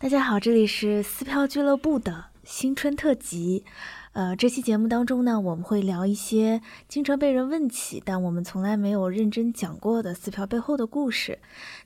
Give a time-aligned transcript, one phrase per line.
[0.00, 3.64] 大家好，这里是撕票俱乐部的新春特辑。
[4.12, 11.40] 呃，这期节目当中呢，我们会聊一些经常被人问起，但我们从来没有认真讲过的撕票背后的故事。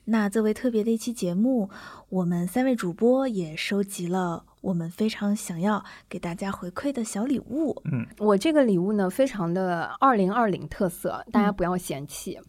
[0.05, 1.71] 那作为特别的一期节目，
[2.09, 7.75] 我们三位主播也收集了我们非常想要给大家回馈的小礼物。
[7.91, 12.39] 嗯，我这个礼物呢，非常的二零二零特色，大家不要嫌弃。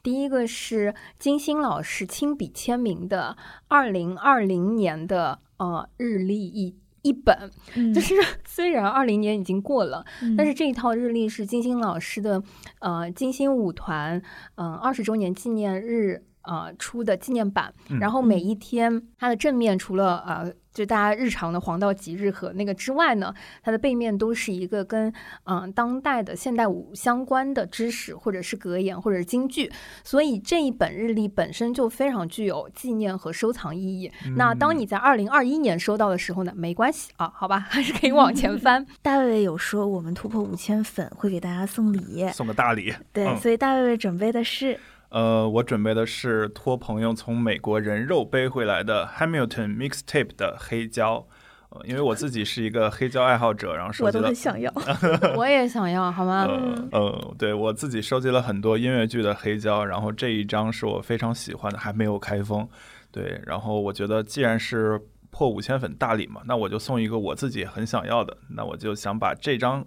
[0.00, 3.36] 第一个是金星老师亲笔签名的
[3.66, 7.50] 二零二零年的呃日历一一本，
[7.92, 8.14] 就是
[8.46, 10.04] 虽然二零年已经过了，
[10.38, 12.40] 但是这一套日历是金星老师的
[12.78, 14.22] 呃金星舞团
[14.54, 16.24] 嗯二十周年纪念日。
[16.46, 25.10] 呃，出的纪念版，然后每一天它的正面除了呃，就大家日常的黄道吉日和那个之外呢，它的背面都是一个跟
[25.44, 29.70] 嗯当代的现代舞相关的知识，或者是格言，或者是京剧，
[30.02, 34.10] 所以这一本日历本身就非常具有纪念和收藏意义。
[34.36, 38.84] 那当你在二零二一年收到的时候呢，没关系啊，好吧，还是可以往前翻。
[39.00, 42.92] 大卫卫有说我们突破五千粉会给大家送礼，送个大礼。
[43.12, 44.80] 对，所以大卫卫准备的是。
[45.14, 51.24] 呃，我准备的是托朋友从美国人肉背回来的 Hamilton Mixtape 的黑胶，
[51.68, 54.74] 呃，因为我自己是一个黑胶爱好者，然后收集了，我都很想要，
[55.38, 56.48] 我也想要，好吗？
[56.90, 62.68] 呃，对我自己收集了很多音乐剧的黑胶，然后这一张是我非常喜欢的，还没有开封，
[63.12, 65.00] 对，然后我觉得既然是
[65.30, 69.86] 破五千粉大礼嘛，那我就送一个我自己很想要的，那我就想把这张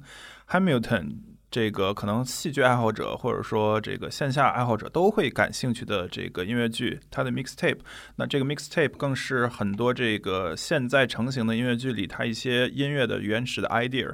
[0.50, 1.18] Hamilton。
[1.58, 7.80] 这个可能戏剧爱好者或者说这个线下爱好者都会感兴趣的这个音乐剧，它的 mixtape，
[8.18, 14.14] 那这个 mixtape 更是很多这个现在成型的音乐剧里它一些音乐的原始的 idea。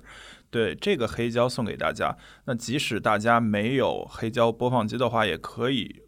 [0.49, 6.03] 对这个黑胶送给大家，那即使大家没有黑胶播放机的话，也可以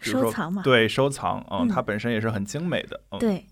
[0.00, 0.62] 收藏嘛？
[0.64, 3.00] 对，收藏，嗯，它本身也是很精美的。
[3.12, 3.46] 嗯对，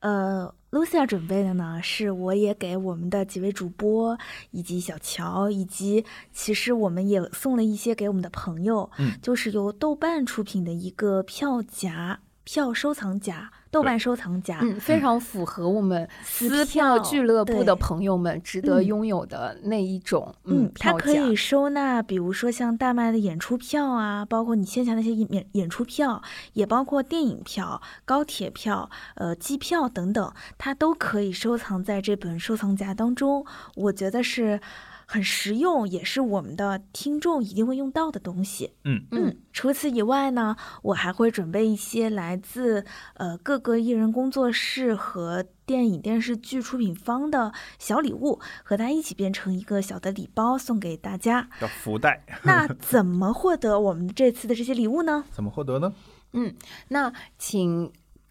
[0.00, 0.52] 呃。
[0.74, 4.18] Lucia 准备的呢，是我也给我们的几位主播，
[4.50, 13.52] 以及小乔，以及其实我们也送了一些给我们的朋友，嗯，就是由豆瓣出品的一个票夹、票收藏夹。
[13.74, 33.44] 豆瓣收藏夹，嗯，非常符合我们撕票俱乐部的朋友们值得拥有的那一种，嗯，它可以收纳，比如说像大麦的演出票啊，包括你线下那些演演出票，也包括电影票、高铁票、呃机票等等，它都可以收藏在这本收藏夹当中。
[33.74, 34.60] 我觉得是。
[35.06, 38.72] 很实用，也是我们的听众一定会用到的东西。
[38.84, 39.36] 嗯嗯。
[39.52, 42.84] 除此以外呢，我还会准备一些来自
[43.14, 51.48] 呃各个艺人工作室和电影电视剧出品方的小礼物，和大家一起变成一个小的礼包送给大家。
[51.60, 52.24] 叫福袋。
[52.42, 55.24] 那怎么获得我们这次的这些礼物呢？
[55.30, 55.94] 怎么获得呢？
[56.32, 56.52] 嗯，
[56.88, 57.92] 那请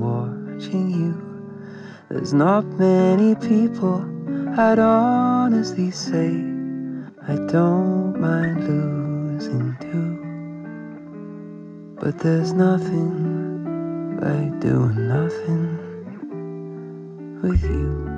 [0.00, 1.14] watching you.
[2.08, 4.00] There's not many people
[4.58, 6.28] I'd honestly say
[7.28, 10.18] I don't mind losing too.
[12.00, 15.78] But there's nothing like doing nothing
[17.42, 18.11] with you.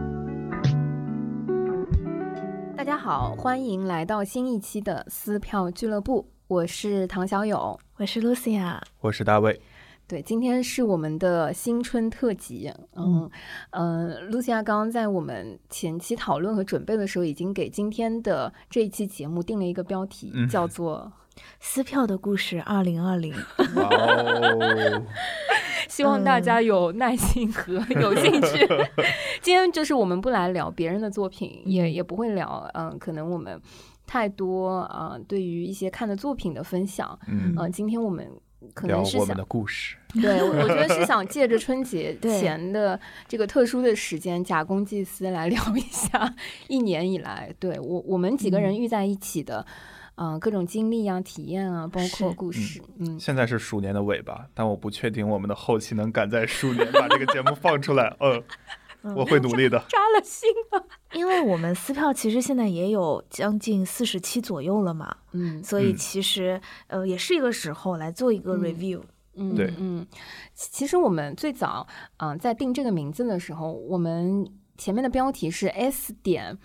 [2.85, 6.29] 大家好，欢迎来到新一期的撕票俱乐部。
[6.49, 9.59] 我是唐小勇，我是 Lucia，我是大卫。
[10.07, 12.71] 对，今天是我们的新春特辑。
[12.95, 13.31] 嗯
[13.71, 21.11] 嗯，露西亚刚刚在我们前期讨论和准备的时候，已经给今天的这一期节目定了一个标题，叫做
[21.61, 23.33] 《撕票的故事二零二零》。
[23.81, 25.03] 哇哦！
[25.89, 28.67] 希望大家有耐心和 有兴趣。
[29.43, 32.69] 今天就是我们不来聊别人的作品，也也不会聊。
[32.75, 33.61] 嗯，可能我们
[34.07, 37.19] 太多啊，对于一些看的作品的分享。
[37.29, 38.29] 嗯，今天我们。
[38.73, 42.99] 可能是想的故事，对，我我觉得是 想借着春节前的
[43.29, 46.35] 这个特殊的时间，假公济私来聊一下
[46.67, 49.67] 一年以来，对我我们几个人遇在一起的，
[50.17, 52.81] 嗯，各种经历啊、体验啊，包括故事。
[52.99, 58.17] 嗯，现在是鼠年的尾巴，但我不确定我们的后期能赶在鼠年把这个节目放出来。
[58.21, 58.43] 嗯。
[59.15, 60.83] 我会努力的， 扎了心了。
[61.13, 69.03] 因为我们撕票其实现在也有将近四十期左右了嘛，嗯，所以其实呃也是一个时候来做一个 review。
[69.35, 70.07] 嗯，对嗯，
[70.55, 76.57] 其其实我们最早嗯、呃在定这个名字的时候，我们前面的标题是 S 点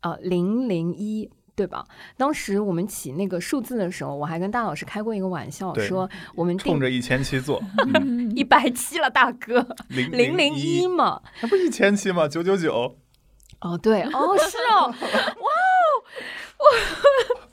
[0.00, 1.30] 呃零零一。
[1.56, 1.82] 对吧？
[2.18, 7.60] 当时我们起那个数字的时候，我还跟大老师开过一个玩笑，说我们冲着一千七做，
[8.00, 11.20] 嗯 一百七了，大哥，零零零一一，嘛。
[11.40, 12.28] 那不一千七吗？
[12.28, 12.96] 九九九，
[13.62, 16.02] 哦，对，哦，是哦，哇哦，
[16.58, 17.45] 我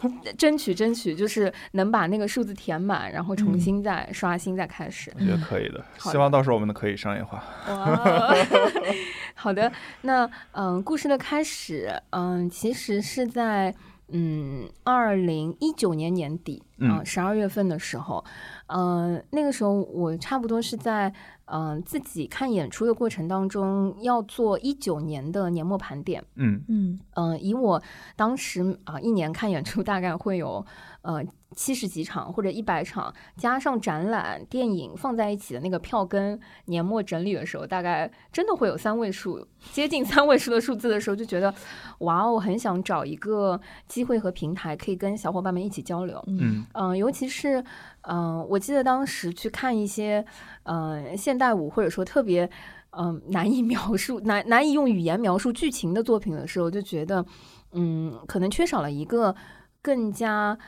[0.38, 5.12] 争取争取，就是能把那个数字填满，然后重新再刷新再开始。
[5.16, 5.84] 我觉得可以的。
[5.98, 7.42] 希望到时候我们可以商业化。
[9.34, 9.70] 好的，
[10.02, 13.74] 那嗯，故事的开始，嗯，其实是在
[14.08, 18.24] 嗯二零一九年年底啊嗯十二月份的时候，
[18.66, 21.12] 嗯，那个时候我差不多是在
[21.50, 26.24] 嗯自己看演出的过程当中要做一九年的年末盘点。
[26.36, 27.82] 嗯嗯嗯，以我
[28.16, 30.64] 当时啊、一年看演出大概会有
[31.02, 31.22] 呃
[31.56, 41.52] 七十几场或者一百场，加上展览、电影放在一起的那个票根，年末整理的时候，大概真的会有三位数，接近三位数的数字的时候，就觉得
[42.00, 46.22] 哇哦，很想找一个机会和平台，可以跟小伙伴们一起交流。
[46.28, 47.64] 嗯嗯、尤其是
[48.02, 50.24] 嗯、我记得当时去看一些
[50.64, 52.48] 嗯、现代舞或者说特别
[52.90, 57.24] 嗯、难以 描述、难难以用语言描述剧情的作品的时候，就觉得
[57.72, 59.34] 嗯，可能缺少了一个
[59.82, 60.58] 更加。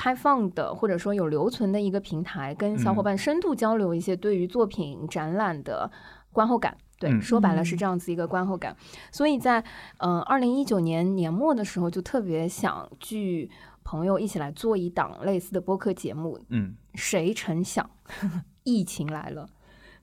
[0.00, 5.90] 开放的，或者说有留存的一个平台，跟小伙嗯伴深度交流一些对于作品展览的
[6.32, 6.76] 观后感。
[7.00, 8.76] 对，嗯说白了是嗯这样子一个观后感。
[9.10, 9.60] 所以在
[9.98, 13.50] 嗯二零一九年年末的时候，就特别想聚
[13.88, 16.38] 朋友一起来做一档类似的播客节目。
[16.50, 17.88] 嗯谁成想，
[18.64, 19.48] 疫情来了。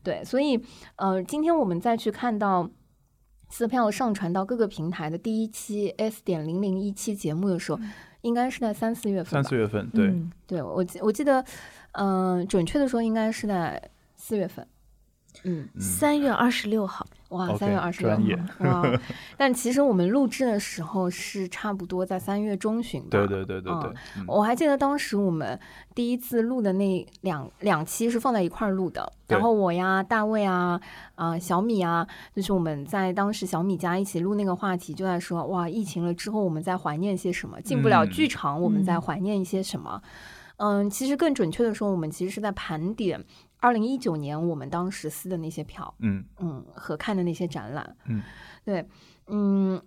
[0.02, 0.60] 对，所以
[0.96, 2.68] 呃，今天我们再去看到
[3.50, 7.80] 撕票上传到各个平台的第一期 S 点零零一期节目的时候，
[8.22, 9.32] 应该是在三四月份。
[9.32, 11.46] 三四月份，对，嗯对我记我记得，
[11.92, 13.82] 嗯、准确的说应该是在
[14.16, 14.68] 四月份。
[15.44, 19.00] 嗯，嗯三月二十六号，哇，三月二十六号，哇！
[19.36, 23.08] 但其实我们录制的时候是差不多在三月中旬吧。
[23.10, 23.92] 对对对对对
[24.28, 25.60] 我还记得当时我们
[25.96, 30.80] 第一次录的那两两期是放在一块儿录的，然后我呀、大卫啊、
[31.16, 37.60] 啊、小米啊，就是我们在当时小米家一起录那个话题，就在说哇，疫情了之后我们在怀念些什么？
[37.62, 40.02] 进不了嗯剧场，我们在嗯怀念一些什么？
[40.58, 43.22] 嗯，其实更准确的说，我们其实是在盘点
[43.60, 45.94] 二零一九年我们当时撕的那些票。
[46.00, 48.22] 嗯嗯和看的那些展览，嗯，
[48.64, 48.86] 对，
[49.28, 49.82] 嗯，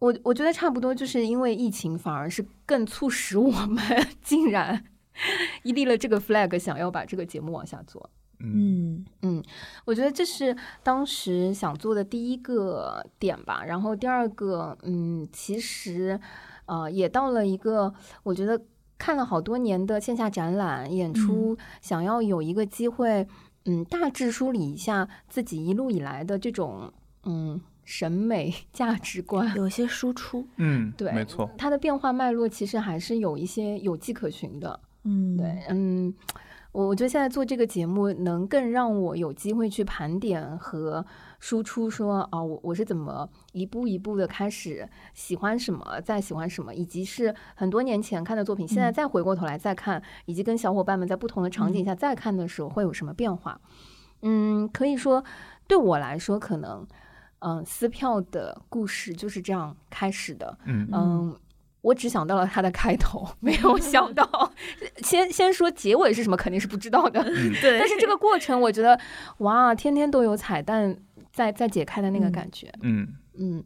[0.00, 3.80] 我我觉得差不多，就是因为疫情，反而是更促使我们
[4.20, 4.84] 竟然
[5.62, 8.10] 一立了这个 flag，想要把这个节目往下做。
[8.44, 9.40] 嗯嗯
[9.84, 13.62] 我觉得这是当时想做的第一个点吧。
[13.64, 16.18] 然后第二个，嗯，其实
[16.66, 17.94] 呃也到了一个
[18.24, 18.60] 我觉得
[19.02, 23.26] 看了好多年的线下展览演出，想要有一个机会，
[23.64, 26.92] 嗯，大致梳理一下自己一路以来的这种
[27.24, 29.52] 嗯审美 价值观。
[29.56, 34.78] 有些输出，嗯，对没错，它的变化脉络其实还是有一些有迹可循的。
[35.02, 36.14] 嗯，对，嗯，
[36.70, 41.04] 我我觉得现在做这个节目，能更让我有机会去盘点和
[41.42, 53.60] 输出说，啊，我我是怎么一步一步的开始喜欢什么，再喜欢什么，以及是很多年前看的作品，现在嗯再回过头来再看，以及跟小伙伴们在不同的场景嗯下再看的时候会有什么变化。
[54.22, 55.24] 嗯，可以说
[55.66, 56.86] 对我来说，可能
[57.40, 60.56] 嗯，撕票的故事就是这样开始的。
[60.64, 61.36] 嗯嗯，
[61.80, 64.52] 我只想到了它的开头，没有想到
[65.02, 67.20] 先先说结尾是什么，肯定是不知道的。
[67.20, 68.96] 嗯对，但是这个过程，我觉得
[69.38, 70.96] 哇，天天都有彩蛋
[71.32, 72.72] 在在解开的那个嗯感觉。
[72.82, 73.08] 嗯
[73.38, 73.64] 嗯，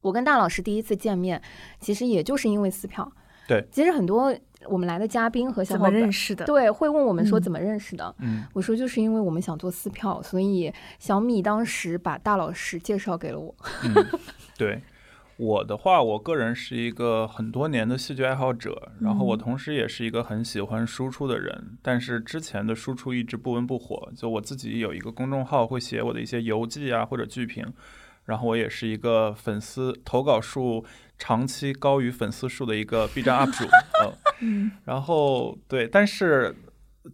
[0.00, 1.40] 我跟大老师第一次见面，
[1.80, 3.10] 其实也就是因为撕票。
[3.46, 4.36] 对，其实很多
[4.66, 6.44] 我们来的嘉宾和小伙伴认识的？
[6.44, 8.14] 对会问我们说嗯怎么认识的。
[8.18, 13.54] 嗯我说就是因为我们想做撕票，所以小米当时把大老师介绍给了我。
[13.84, 14.06] 嗯，
[14.58, 14.80] 对。
[15.38, 19.38] 我的话，我个人是一个很多年的戏剧爱好者，然后我嗯。
[19.38, 24.10] 同时也是一个很喜欢输出的人，但是之前的输出一直不温不火。
[24.16, 27.64] 就我自己有一个公众号，会写我的一些游记啊或者剧评，
[28.24, 30.84] 然后我也是一个粉丝投稿数
[31.16, 33.64] 长期高于粉丝数的一个 B 站 UP 主，
[34.02, 34.70] 嗯，嗯。
[34.86, 36.54] 然后对，但是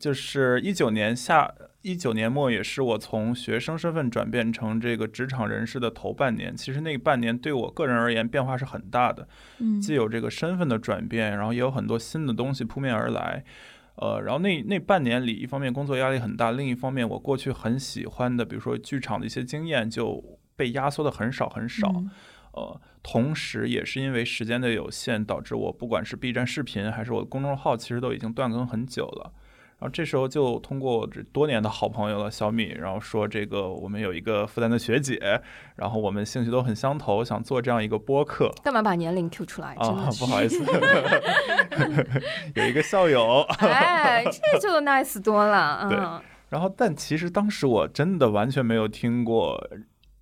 [0.00, 6.56] 就是一九年下一九年末，也是我从学生身份转变成这个职场人士的头半年。
[6.56, 13.44] 其实那半年对我个人而言变化是很大的，嗯，既有这个身份的转变，然后也有很多新的东西扑面而来。
[13.96, 20.24] 呃，然后那那半年里，一方面工作压力很大，另一方面我过去很喜欢的，比如说剧场的一些经验就
[20.56, 21.92] 被压缩的很少很少。
[21.94, 22.10] 嗯
[22.54, 29.32] 呃，同时也是因为时间的有限，导致我不管是 B 站视频还是我的公众号，其实都已经断更很久了。
[29.78, 35.42] 然后这时候就通过这多年的好朋友了小米，然后说这个我们有一个复旦的学姐，
[35.76, 38.50] 然后我们兴趣都很相投，想做这样一个播客。
[38.62, 39.76] 干嘛把年龄 Q 出来？
[39.80, 40.64] 真啊的，是不好意思，
[42.54, 45.86] 有一个校友，哎，这就 nice 多了。
[45.90, 49.68] 对嗯，然后但其实当时我真的完全没有听过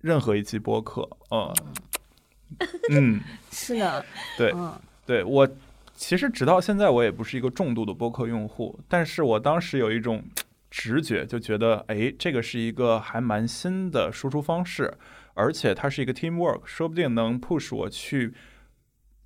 [0.01, 1.53] 任何一期播客，嗯。
[2.91, 3.19] 嗯，
[3.51, 4.05] 是的，
[4.37, 4.71] 对嗯。
[5.05, 5.47] 对，我
[5.93, 10.23] 其实直到现在我也不是一个重度的播客用户，但是我当时有一种
[10.69, 14.97] 直觉，就觉得哎，这个是一个还蛮新的输出方式，
[15.33, 18.33] 而且它是一个 teamwork，说不定能 push 我去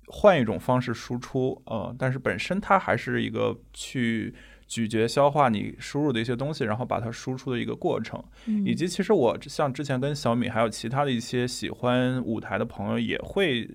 [0.06, 4.34] 换一种方式输出，呃，但是本身它还是一个去。
[4.68, 13.66] 咀嚼、消化你输入的一些东西，然后把它输出的一个过程，嗯以及其实我像之前跟小米还有其他的一些喜欢舞台的朋友，也会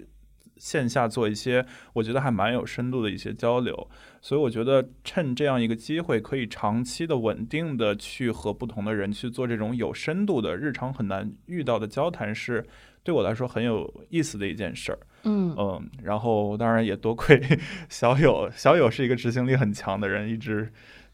[0.63, 3.89] 线下做一些我觉得还蛮有深度的一些交流，
[4.21, 12.65] 所以我觉得趁这样一个机会，可以长期的、稳定的去和不同的人去做这种有深度的、日常很难遇到的交谈，是
[13.03, 14.99] 对我来说很有意思的一件事儿。
[15.25, 17.41] 嗯嗯，然后当然也多亏
[17.89, 20.71] 小友，小友是一个执行力很强的人，一直。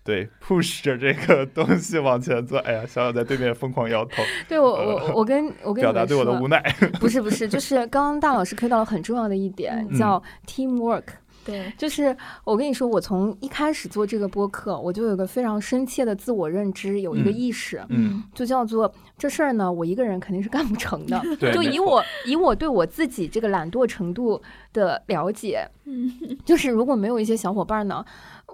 [0.09, 2.57] 对，push 着这个 东西往前做。
[2.59, 6.59] 哎呀，小小在对面疯狂摇头， 对我我我跟我跟你表达对我的无奈。
[6.99, 11.03] 不是不是，就是刚刚大老师 Q 到了很重要的一点，嗯叫 teamwork。
[11.45, 21.19] 对，就是我跟你说，我从一开始做这个播客，我就有一个非常深切的自我认知，有一个嗯意识，嗯，就叫做这事儿呢，我一个人肯定是干不成的。
[21.39, 24.39] 对，就以我以我对我自己这个懒惰程度
[24.73, 26.11] 的了解，嗯
[26.45, 28.03] 就是如果没有一些小伙伴呢，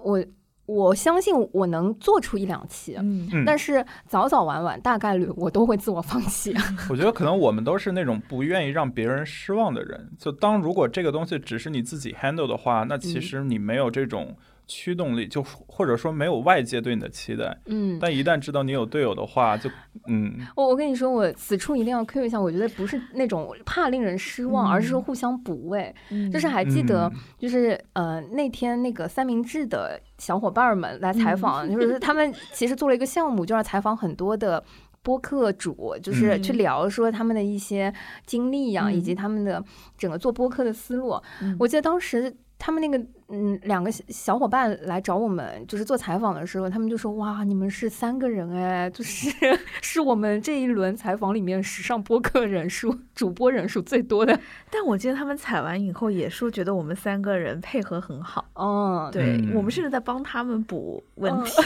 [0.02, 0.24] 我
[0.66, 2.98] 我相信我能做出一两期，
[3.46, 6.52] 但是早早晚晚大概率我都会自我放弃。
[6.90, 10.10] 我觉得可能我们都是那种不愿意让别人失望的人。
[10.18, 17.56] 就当如果这个东西只是你自己 handle 的话，那其嗯实你没有这种驱动力，就或者说没有外界对你的期待。
[17.66, 19.70] 嗯，但一旦知道你有队友的话，就
[20.08, 25.94] 嗯我我跟你说，我此处一定要 Q 一下，我觉得不是那种怕令人失望，嗯而是说互相补位。
[26.10, 34.62] 嗯就是还记得嗯，就是呃那天那个三明治的小伙伴们来采访，就是他们其实做了一个项目，就要采访很多的。
[35.02, 37.94] 播客主就是去嗯聊说他们的一些
[38.26, 39.64] 经历呀、嗯以及他们的
[39.96, 41.16] 整个做播客的思路。
[41.40, 42.98] 嗯我记得当时他们那个
[43.28, 49.30] 嗯两个小小伙伴来找我们，就是做采访的时候，他们就说：“哇，你们是三个人哎，就是
[49.82, 54.38] 是我们这一轮采访里面史上播客人数主播人数最多的。
[54.70, 61.62] 但我记得他们采完以后也说，觉得我们三个人配合很好。”哦，对、嗯我们甚至在帮他们补问题。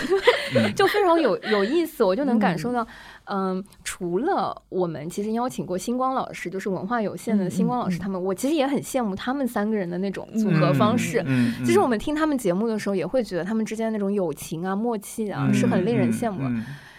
[0.56, 2.86] 嗯 就非常有有意思，我就能感受到，嗯，
[3.84, 11.22] 除了我们其实邀请过星光老师，就是文化有限的嗯星光老师嗯他们，我其实也很羡慕他们三个人的那种组合方式。
[11.26, 16.50] 嗯，嗯其实我们听他们节目的时候，也会觉得他们之间那种友情啊、默契啊，是很令人羡慕的。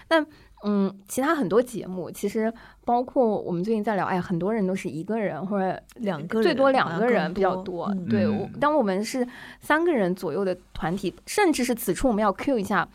[0.10, 0.26] 嗯
[0.64, 2.54] 嗯，其他很多节目，其实
[2.86, 9.28] 包括我们最近在聊，哎，很多人都是一个人或者两个人最多两个人比较多对，嗯当我们是
[9.60, 12.88] 三个人左右的团体，甚至是此处我们要 cue 一下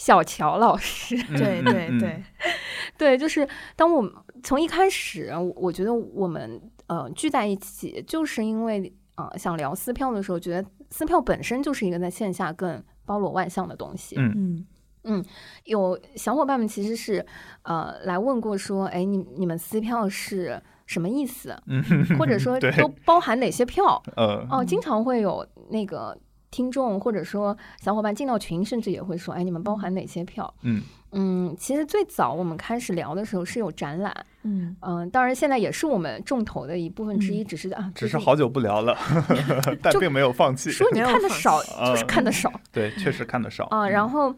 [0.00, 1.14] 小乔老师。
[1.28, 2.22] 嗯对对对，
[2.96, 4.10] 对，就是当我们
[4.42, 14.16] 从一开始，我我觉得我们呃聚在一起，就是因为呃想聊撕票的时候，觉得撕票本身就是一个在线下更包罗万象的东西。
[14.18, 14.66] 嗯
[15.04, 15.22] 嗯
[15.64, 17.24] 有小伙伴们其实是
[17.62, 21.54] 呃来问过说，哎，你你们撕票是什么意思？
[21.66, 21.82] 嗯，
[22.18, 24.02] 或者说 都包含哪些票？
[24.16, 26.16] 呃哦，经常会有那个
[26.50, 30.52] 听众或者说小伙伴进到群，甚至也会说，哎，你们包含哪些票？
[30.62, 30.82] 嗯。
[31.12, 34.76] 嗯，其实最早我们开始聊的时候是有展览，嗯。
[34.80, 37.46] 嗯，当然现在也是我们重头的一部分之一，嗯。
[37.46, 38.96] 只是啊，只是好久不聊了，
[39.82, 40.70] 但并没有放弃。
[40.70, 42.52] 说你看的少，就是看的少。
[42.70, 43.66] 对，确实看的少。
[43.70, 43.88] 啊。
[43.88, 44.32] 然后，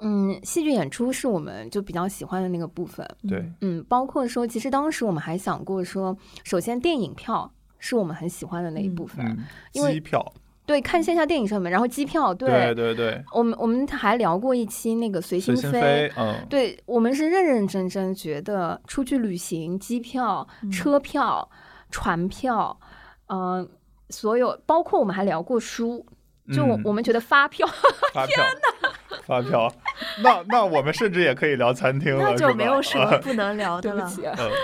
[0.00, 9.38] 嗯，戏剧演出是我们就比较喜欢的那个部分，对，嗯，包括说，其实当时我们还想过说，首先电影票是我们很喜欢的那一部分，嗯，
[9.72, 10.24] 因为机票，
[10.68, 20.70] 对，看线下电影上面，然后机票，对对对，我们我们还聊过一期那个随随心心飞，嗯，对我们是认认真真觉得出去旅行，机票、嗯。
[20.70, 21.48] 车票、
[21.90, 22.78] 船票，
[23.28, 23.66] 嗯、
[24.10, 26.04] 所有包括我们还聊过书，
[26.52, 27.66] 就我嗯我们觉得发票，
[28.12, 28.44] 发票，
[29.26, 29.72] 发票，
[30.22, 34.10] 那那我们甚至也可以聊餐厅了，那就没有什么 不能聊的了。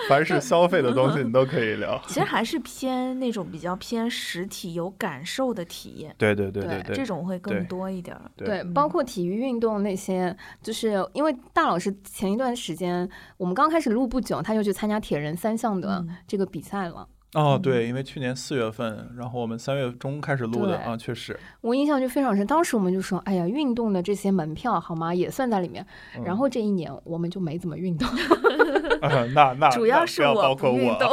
[0.09, 2.00] 凡是消费的东西你都可以聊。
[2.07, 8.23] 其实还是偏那种比较偏实体有感受的体验，对对对对对这种会更多一点儿。
[8.37, 17.07] 对，嗯包括体育运动那些，就是因为大老师前一段时间我们刚开始录不久，他就去参加铁人三项的嗯这个比赛了。
[17.35, 21.38] 哦，对，因为去年四月份，然后我们三月中开始录的啊，确实。
[21.61, 22.47] 我印象就非常深。
[22.47, 25.85] 当时我们就说，哎呀，运动的这些门票好吗，也算在里面。
[26.17, 28.09] 嗯然后这一年我们就没怎么运动。
[29.03, 31.11] 啊 那那主要是我不包括我，运动。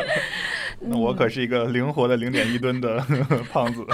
[0.82, 2.98] 那我可是一个灵活的零点一吨的
[3.52, 3.84] 胖子。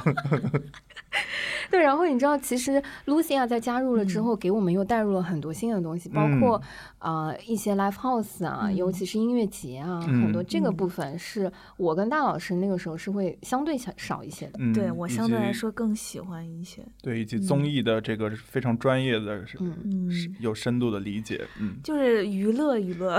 [1.68, 6.60] 对，然后你知道，其实 Lucia 在加入了之嗯后，给我们又带入了很多新的东西，包括
[7.06, 14.54] 呃一些 live house 啊，嗯尤其是音乐节啊，嗯很多这个嗯部分是我跟大老师那个时候是会相对少少一些的。
[14.58, 16.82] 嗯，对我相对来说更喜欢一些。
[17.00, 20.10] 对，以及综艺的这个非常专业的，是嗯，
[20.40, 21.46] 有深度的理解。
[21.60, 23.16] 嗯就是娱乐娱乐，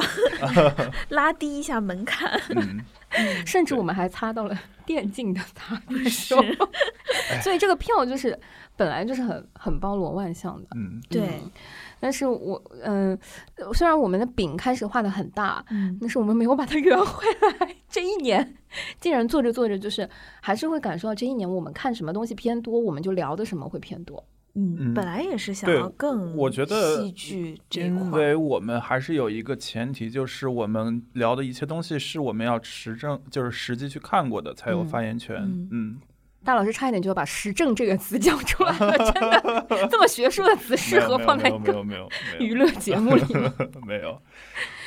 [1.10, 2.30] 拉低一下门槛。
[3.12, 6.36] 嗯，甚至我们还擦到了电竞的擦 是手，
[7.42, 8.38] 所以这个票就是
[8.76, 10.68] 本来就是很很包罗万象的。
[10.76, 11.52] 嗯对嗯
[12.00, 13.18] 但是我嗯、
[13.56, 17.26] 呃虽然我们的饼开始画的很大，嗯，但是我们没有把它圆回
[17.60, 17.76] 来。
[17.90, 18.56] 这一年，
[19.00, 20.08] 竟然做着做着，就是
[20.42, 24.24] 还是会感受到这一年我们看什么东西偏多，我们就聊的什么会偏多。
[24.54, 35.38] 嗯，嗯本来也是想要更，我觉得戏剧这一因，为我们还是有一个前提，就是我们聊的一切东西是我们要实证，就是实际去看过的才有嗯发言权。
[35.38, 35.98] 嗯嗯，
[36.44, 41.86] 大老师差一点就要把“实证”这个词讲出来了，真的，这么学术的词适合放在一个
[42.40, 43.54] 娱乐节目里吗？
[43.58, 44.22] 没 有没有。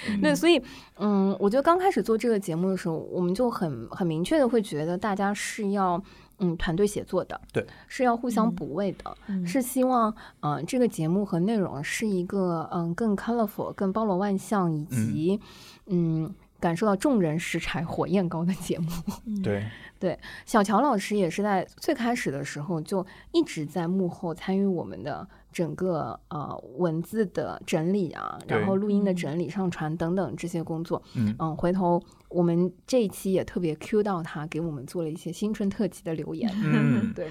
[0.08, 0.62] 嗯对，所以，
[0.96, 6.02] 嗯，我觉得刚开始做这个节目的时候，我们就很很明确的会觉得大家是要，
[6.38, 15.38] 嗯，团队协作的，对，是要互相嗯补位的，嗯是希望，嗯、这个节目和内容是一个，嗯，更 colorful、更包罗万象，以及，
[15.88, 16.34] 嗯。
[16.60, 18.88] 感受到众人拾柴火焰高的节目，
[19.42, 19.64] 对。
[19.98, 29.16] 对，小乔老师也是在最开始的时候就一直在幕后参与我们的整个呃文字的整理啊，然后录音的嗯。
[29.16, 31.02] 整理、上传等等这些工作。
[31.14, 31.36] 嗯。
[31.38, 36.50] 嗯，回头我们这一期也特别 Q 到他，给我们做了一些新春特辑的留言。
[36.64, 37.12] 嗯。
[37.12, 37.28] 对，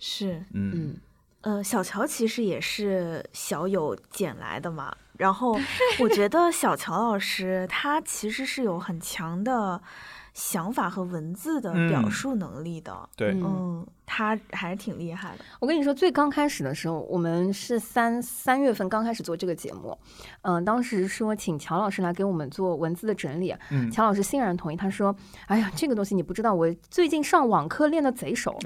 [0.00, 0.72] 是，嗯。
[0.74, 0.96] 嗯，
[1.42, 4.92] 呃，小乔其实也是小友捡来的嘛。
[5.18, 5.58] 然后
[6.00, 9.80] 我觉得小乔老师他其实是有很强的
[10.32, 13.08] 想法和文字的表嗯述能力的。
[13.16, 15.44] 对，嗯嗯，他还是挺厉害的。
[15.58, 19.98] 我跟你说，最刚开始的时候，我们是三三月份刚开始做这个节目，
[20.42, 24.76] 嗯、当时说请乔老师来给我们做文字的整理，嗯乔老师欣然同意。
[24.76, 25.12] 他说
[25.48, 28.56] ：“哎呀，这个东西你不知道，我最近上网课练的贼熟。”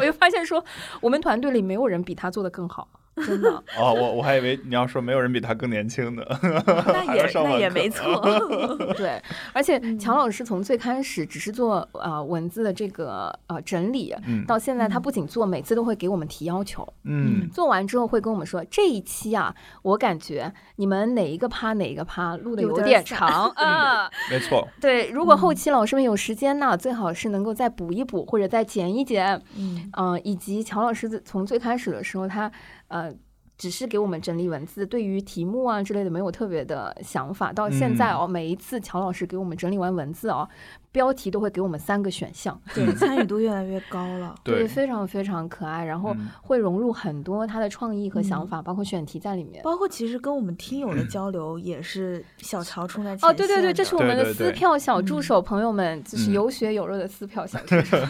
[0.02, 0.64] 就发现说，
[1.02, 2.88] 我们团队里没有人比他做的更好，
[3.26, 3.50] 真的。
[3.78, 6.38] 哦，我我还以为你要说没有人比他更年轻的。
[6.86, 8.20] 那也那也没错。
[8.96, 9.20] 对，
[9.52, 16.86] 而且嗯乔老师从最开始只是做呃文字的这个呃整理，嗯到现在他嗯不仅做，每次都会给我们提要求。
[17.04, 24.10] 嗯做完之后会跟我们说，这一期啊，我感觉你们哪一个趴哪一个趴录的有有点长啊。
[24.30, 29.40] 没错，对，如果后嗯期老师们有时间呢，最好是能够再补一补或者再剪一剪。
[29.56, 32.50] 嗯嗯、以及乔老师从最开始的时候，他
[32.90, 33.12] 呃。
[33.60, 37.52] 只是给我们整理文字，对于题目啊之类的没有特别的想法。
[37.52, 40.48] 到现在哦，每一次乔老师给我们整理完文字哦，
[40.90, 44.34] 标题都会给我们三个选项，对，参与度越来越高了。
[44.42, 49.62] 对，非常非常可爱，然后嗯会融入很多他的创意和想嗯法，包括选题在里面。
[49.62, 57.98] 包括其实跟我们听友的交流也是小乔冲在前哦，对对对，这是我们的撕票小助嗯手，朋友们，就是嗯有血有肉的撕票小助手。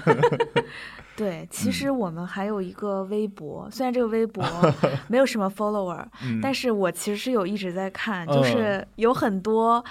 [1.20, 1.72] 对，其嗯。
[1.72, 4.42] 实我们还有一个微博，虽然这个微博
[5.06, 6.40] 没有什么 follower，嗯。
[6.40, 8.44] 但是我其实是有一直在看，就嗯。
[8.44, 9.84] 是有很多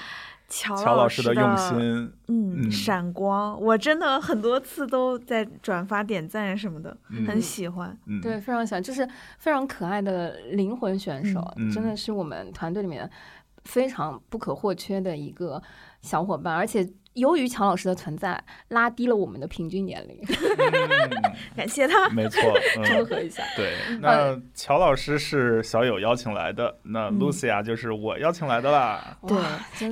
[0.48, 1.78] 乔乔老师师的用心，
[2.30, 2.72] 嗯，嗯。
[2.72, 7.24] 闪光，我真的很多次都在转发、点赞什么的，嗯。
[7.28, 7.96] 很喜欢。
[8.08, 11.72] 嗯，对，非常喜欢，就是非常可爱的灵魂选手，嗯。
[11.72, 13.08] 真的是我们团队里面
[13.66, 15.62] 非常不可或缺的一个
[16.02, 16.90] 小伙伴，而且。
[17.14, 22.08] 由于乔老师的存在，拉低了我们的平均年龄，嗯 感谢他。
[22.10, 22.42] 没错，
[22.76, 23.44] 综嗯， 合一下。
[23.56, 23.74] 对。
[24.00, 29.18] 那乔老师是小友邀请来的，那嗯 Lucia 就是我邀请来的啦。
[29.28, 29.38] 对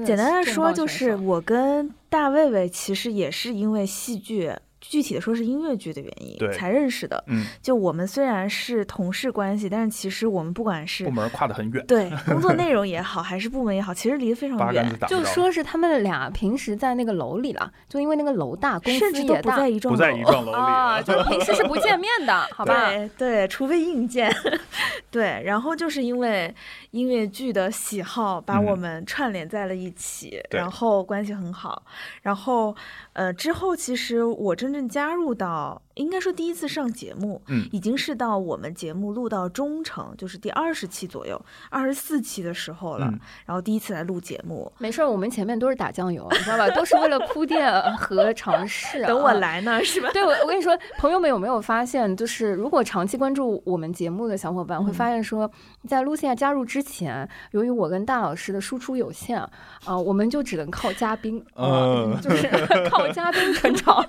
[0.06, 4.53] 简单的说，就是我跟大卫卫其实也是因为戏剧，
[4.89, 7.23] 具体的说是音乐剧的原因对才认识的。
[7.28, 22.89] 嗯，就我们虽然是同事关系，但是其实我们不管是部门跨得很远，对 工作内容也好，还是部门也好，其实离得非常远就说是他们俩平时在那个楼里了，就因为那个楼大，公甚至都司也大不在一幢楼里啊，就平时是不见面的， 好吧？
[22.89, 24.34] 对对，除非硬件。
[25.12, 26.54] 对，然后就是因为
[26.91, 31.82] 音乐剧的喜好，把我嗯们串联在了一起，对然后关系很好。
[32.21, 32.76] 然后
[33.13, 43.07] 呃，之后其实我真正加入到应该说第一次上节目，嗯已经是到我们节目录到中程，就是第二十期左右，二十四期的时候了。
[43.07, 46.69] 嗯然后第一次来录节目，没事儿，我们前面都是打酱油，你知道吧？
[46.71, 49.07] 都是为了铺垫和尝试、啊。
[49.07, 49.38] 等我。
[49.38, 50.10] 来呢，是吧？
[50.13, 55.49] 对，我我跟你说，朋友们有没有发现，就是如果长期关注我们节目的小伙伴会发现说，
[55.88, 59.39] 在 Lucia 加入之前，由于我跟大老师的输出有限，
[59.86, 62.49] 啊、我们就只能靠嘉宾，啊、嗯就是
[62.89, 64.03] 靠嘉宾 成长。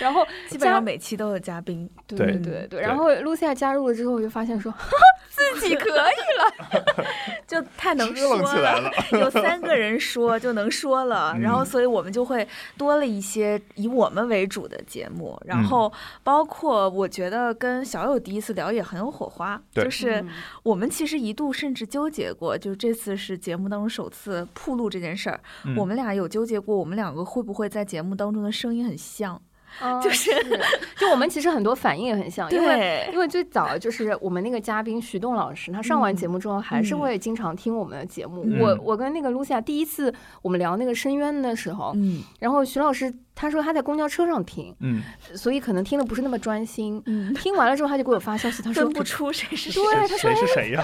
[0.00, 4.72] 然后基本上每期都有嘉宾，对对对对，对然后 Lucia 加入了之后，我就发现说，
[5.30, 7.04] 自己可以了，
[7.46, 8.90] 就太能说棱起来了。
[9.18, 11.40] 有三个人说就能说了，嗯。
[11.40, 15.64] 然后所以我们就会多了一些以我们为主的节目，然嗯。
[15.64, 19.84] 后包括我觉得跟小友第一次聊也很有火花，对。
[19.84, 20.28] 就是嗯
[20.62, 25.76] 我们其实一度甚至纠结过，就这次是节目当中首次铺路这件事儿，嗯。
[25.76, 29.40] 我们俩有纠结过，我们两个会不会在节目当中的声音很像？
[29.80, 30.30] 啊就是
[30.96, 36.98] 就我们其实很多反应也很像，因为因为最早就是我们那个嘉宾徐栋老师，他上完嗯节目之后还是嗯。
[36.98, 38.42] 会经常听我们的节目。
[38.46, 38.58] 嗯。
[38.60, 42.22] 我我跟那个露西亚第一次我们聊那个深渊的时候，嗯。
[42.40, 45.02] 然后徐老师他说他在公交车上听，嗯，
[45.34, 47.00] 所以可能听的不是那么专心。
[47.04, 49.82] 嗯，听完了之后，他就给我发消息，他说分不出谁是谁。
[49.82, 50.82] 对，他说谁是谁呀？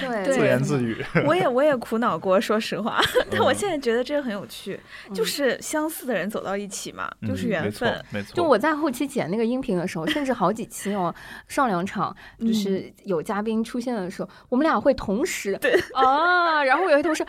[0.00, 1.04] 对对自言自语。
[1.26, 2.98] 我也我也苦恼过，说实话，
[3.30, 4.80] 但我嗯现在觉得这个很有趣，
[5.12, 8.34] 就嗯是相似的人走到一起嘛，就是嗯缘没错分。，没错。
[8.34, 11.14] 就我在后期剪那个音频的时候，甚至好几期哦，
[11.46, 17.22] 上两场嗯就是有嘉宾出现的时候，我们俩会同时对啊，然后有些同事，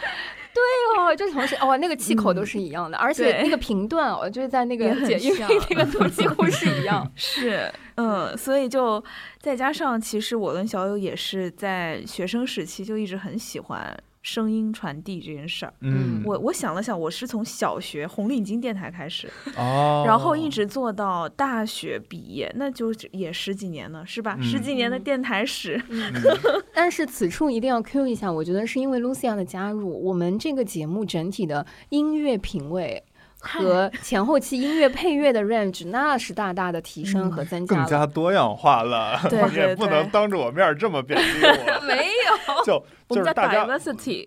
[0.57, 5.33] 对哦，就是同时哦，那个气口都是一样的，而且那个频段哦，就是在那个也很剪音
[5.69, 7.09] 那个都几乎是一样。
[7.15, 9.03] 是，嗯，所以就
[9.39, 13.95] 再加上，其实我跟小友也是在学生时期就一直很喜欢
[14.27, 15.73] 声音传递这件事儿。
[15.79, 24.35] 嗯，我我想了想，我是从小学红领巾电台开始，哦， 然后一直做到大学毕业，那就也十几年了，是吧？
[24.37, 25.81] 嗯十几年的嗯电台史，
[26.75, 33.01] 但是此处一定要 Q 一下，我觉得是因为 Lucia 的加入，我们这个节目整体的音乐品味。
[33.47, 37.81] 和前后期音乐配乐的 range 那是大大的提升和增加了。
[37.83, 39.19] 更加多样化了。
[39.29, 41.81] 对你也不能当着我面这么贬低我。
[41.87, 42.83] 没有，就
[43.15, 43.65] 就是大家。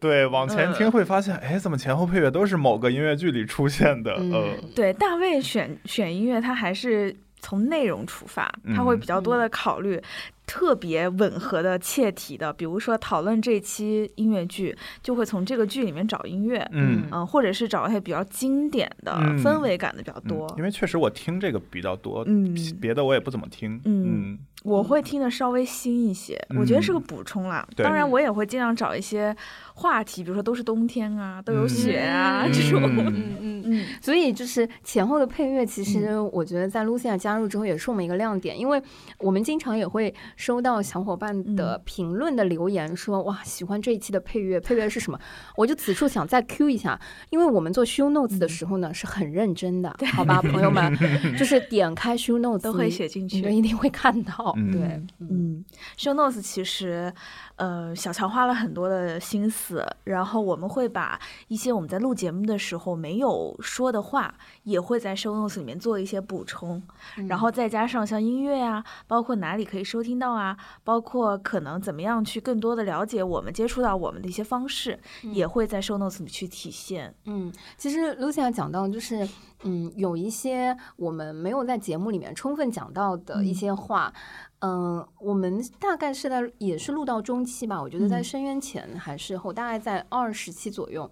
[0.01, 4.15] 对往前听嗯会发现，哎，怎么前后配乐都是某个音乐剧里出现的？
[4.19, 10.01] 嗯呃，对，大卫选选音乐，他还是从内容出发，他会嗯比较多的考虑
[10.51, 20.65] 特别吻合的、切题的，比如说讨论这期音乐剧，就会从这个剧里面找音乐，嗯嗯，或者是找一些比较经典的、嗯氛围感的比较嗯多因。
[20.65, 23.81] 为确实我听这个比较多，嗯，别的我也不怎么听。
[23.85, 27.67] 嗯嗯我会听的稍微新一些，我觉得是个嗯补充啦。
[27.77, 29.35] 当然，我也会尽量找一些
[29.81, 32.53] 话题，比如说都是冬天啊，都有雪啊、嗯。
[32.53, 32.83] 这种。
[32.85, 33.07] 嗯。
[33.07, 33.37] 嗯。
[33.40, 38.83] 嗯，嗯所以就是前后的配乐，其实我觉得在 Lucia 加入之后也是我们一个亮点，因为
[39.19, 45.19] 我们经常也会收到小伙伴的嗯评论的留言，说哇喜欢这一期的配乐，配乐是什么？
[45.57, 46.99] 我就此处想再 Q 一下，
[47.31, 50.97] 因为我们做 show notes 的时候呢是很认真的，好吧，朋友们，
[51.38, 53.37] 就是点开 show notes 都会写进去。
[53.37, 54.73] 你就一定会看到，嗯。
[54.73, 54.81] 对，
[55.21, 55.29] 嗯。
[55.31, 55.64] 嗯
[55.97, 57.12] ，show notes 其实，
[57.57, 59.70] 呃，小乔花了很多的心思，
[60.05, 66.83] 然后我们会把一些我们在录节目的时候没有说的话，也会在 show notes 里面做一些补充，
[67.29, 77.15] 然后再加上像音乐啊，包括哪里可以收听到啊，包括可能怎么样去更多的了解我们接触到我们的一些方式，也会在 show notes 里去体现。
[77.25, 79.29] 嗯，其实 Lucia 讲到就是，
[79.65, 84.13] 嗯，有一些我们没有在节目里面充分讲到的一嗯些话，
[84.61, 88.25] 嗯、我们大概是在也是录到中期吧，我觉得在嗯。
[88.25, 91.11] 深渊前还是后，大概在二十期左右，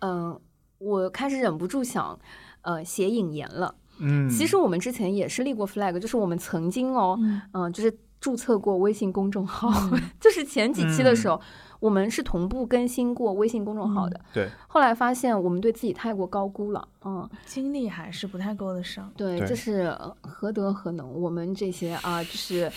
[0.00, 0.38] 嗯、
[0.78, 2.18] 我开始忍不住想，
[2.62, 3.74] 呃，写引言了。
[4.00, 7.42] 嗯，其实我们之前也是立过 flag，就是我们曾经哦，嗯。
[7.52, 9.70] 嗯、就是注册过微信公众号，
[10.20, 11.40] 就是前几期的时候，
[11.80, 14.20] 我们是同步更新过微信公众号的。
[14.32, 19.10] 对后来发现我们对自己太过高估了，嗯，精力还是不太够得上。
[19.16, 21.12] 对，对这是呃何德何能？
[21.12, 22.70] 我们这些啊，就是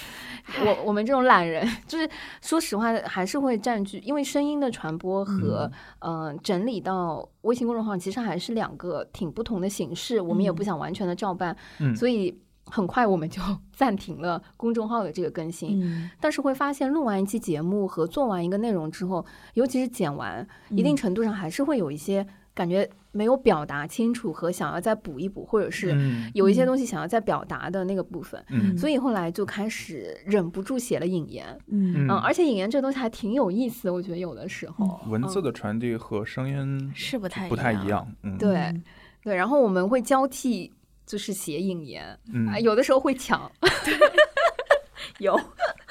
[0.66, 2.10] 我我们这种懒人， 就是
[2.42, 13.42] 说实话，还是会占据，因为声音的传播和嗯、呃整理到微信公众号，其实还是两个挺不同的形式，我们也不想完全的照办，嗯所以很快我们就
[13.74, 15.82] 暂停了公众号的这个更新。
[15.84, 28.44] 嗯，但是会发现，录完一期节目和做完一个内容之后，尤其是剪完，一定嗯程度上还是会有一些感觉没有表达清楚和想要再补一补，或者是嗯有一些嗯东西想要再表达的那个部分。
[28.50, 37.90] 嗯所以后来就开始忍不住写了引言，嗯嗯，而且引言这东西还挺有意思的，我觉得有的时候，文字嗯的传递和声音是不太不太一样。
[37.90, 38.16] 样。
[38.24, 38.84] 嗯，对嗯
[39.24, 40.72] 对，然后我们会交替
[41.06, 42.48] 就是写引言，嗯。
[42.48, 43.52] 啊，有的时候会抢，
[45.20, 45.40] 有，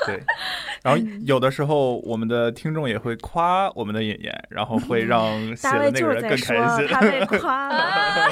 [0.07, 0.21] 对，
[0.83, 6.57] 然后有的时候我们的听众也会夸我们的演员，然后会 让写大的那个人更开心。
[6.57, 8.31] 说他被 夸了，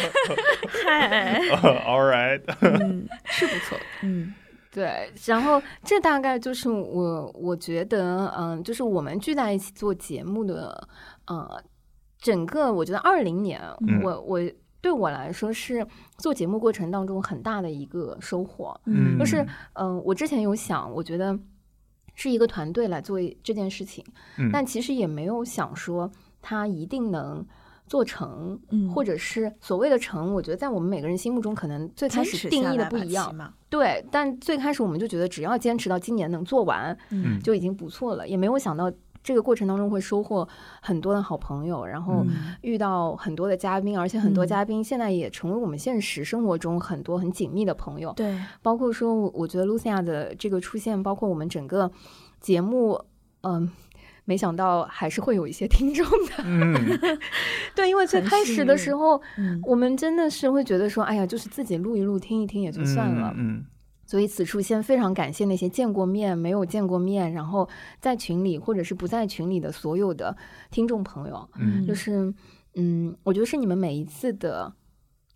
[0.85, 1.41] 嗨
[1.87, 4.35] ，All right，嗯，是不错，嗯
[4.73, 10.89] 对，然后这大概就是我我觉得，嗯，就是我们聚在一起做节目的，
[11.27, 11.61] 呃，
[12.21, 14.01] 整个我觉得二零年，嗯。
[14.03, 14.41] 我我
[14.81, 15.87] 对我来说是
[16.19, 21.39] 做节目过程当中很大的一个收获，嗯就是嗯、我之前有想，我觉得
[22.15, 24.05] 是一个团队来做这件事情，
[24.39, 24.51] 嗯。
[24.53, 27.47] 但其实也没有想说它一定能。
[27.87, 28.89] 做成，嗯。
[28.89, 37.41] 或者是所谓的成，我觉得在我们每个人心目中，可能最开始定义的不一样对，但最开始我们就觉得只要坚持到今年能做完，嗯。
[37.41, 38.89] 就已经不错了，也没有想到
[39.23, 40.49] 这个过程当中会收获
[40.81, 42.55] 很多的好朋友，然后嗯。
[42.63, 44.49] 遇到很多的嘉宾，而且很多嗯。
[44.49, 51.91] 嘉宾现在也成为我们现实生活中很多很紧密的朋友，对，包括说，我我觉得 Lucia 的这个出现，包括我们整个
[52.41, 53.05] 节目，
[53.43, 53.71] 嗯。
[54.27, 56.73] 没想到还是会有一些听众的，嗯。
[57.75, 59.61] 对，因为最开始的时候，嗯。
[59.65, 63.65] 我们真的是会觉得说，哎呀，就是自己录一录、听一听也就算了，嗯
[64.11, 67.69] 所以此处先非常感谢那些见过面、没有见过面，然后
[68.01, 70.37] 在群里或者是不在群里的所有的
[70.73, 72.35] 听众朋友，嗯就是
[72.75, 74.73] 嗯，我觉得是你们每一次的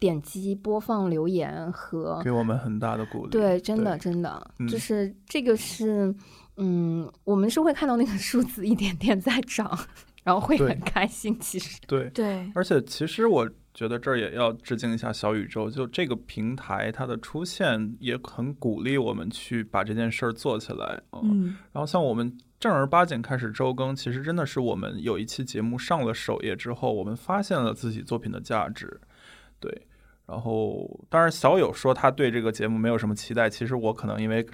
[0.00, 3.30] 点击、播放、留言和给我们很大的鼓励。
[3.30, 6.12] 对，真的真的嗯就是这个是
[6.56, 9.70] 嗯，我们是会看到那个数字一点点在涨，
[10.24, 11.38] 然后会很开心。
[11.38, 21.02] 其实，对，对，而且其实我觉得这儿也要致敬一下小宇宙，就这个平台它的出现也很鼓励我们去把这件事儿做起来。
[21.12, 29.00] 嗯，嗯然后像我们正儿八经开始周更，其实真的是我们有一期节目上了首页之后，我们发现了自己作品的价值。
[29.58, 29.86] 对，
[30.26, 34.46] 然后当然小友说他对这个节目没有什么期待，其实我可能因为。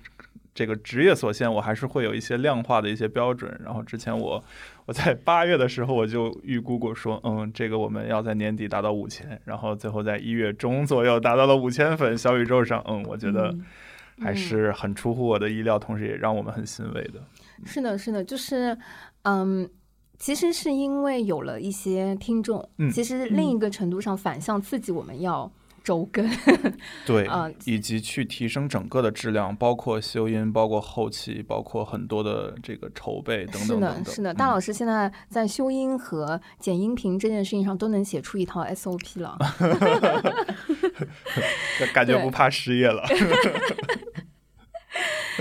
[0.52, 3.58] 这个职业所限，我还是会有一些量化的一些标准。
[3.64, 4.44] 然后之前我
[4.90, 12.18] 我在八月的时候我就预估过说，嗯，这个我们要在年底达到五千，然后最后在一月中左右达到了五千粉。
[12.18, 13.64] 小宇宙上，嗯，我觉得嗯
[14.20, 17.22] 还是很出乎我的意料，同时也让我们很欣慰的。
[17.64, 18.76] 是的，是的，就是
[19.22, 19.70] 嗯。
[20.18, 25.50] 其实是因为有了一些听众，嗯其实另一个程度上反向刺激我们要
[25.82, 26.28] 周更，
[27.06, 34.14] 对，啊以及去提升整个的质量，包括修音，包括后期，包括很多的这个筹备等是的，等等等。
[34.14, 39.38] 是的，大嗯老师现在在修音和剪音频这件事情上都能写出一套 SOP 了。
[41.78, 43.02] 这 感觉不怕失业了。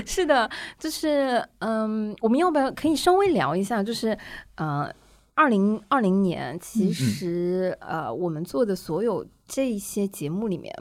[0.06, 3.84] 是的，就是嗯，我们要不要可以稍微聊一下？
[3.84, 4.18] 就是
[4.56, 4.92] 呃，
[5.40, 10.76] 二零二零年，其实、呃，我们做的所有这些节目里面，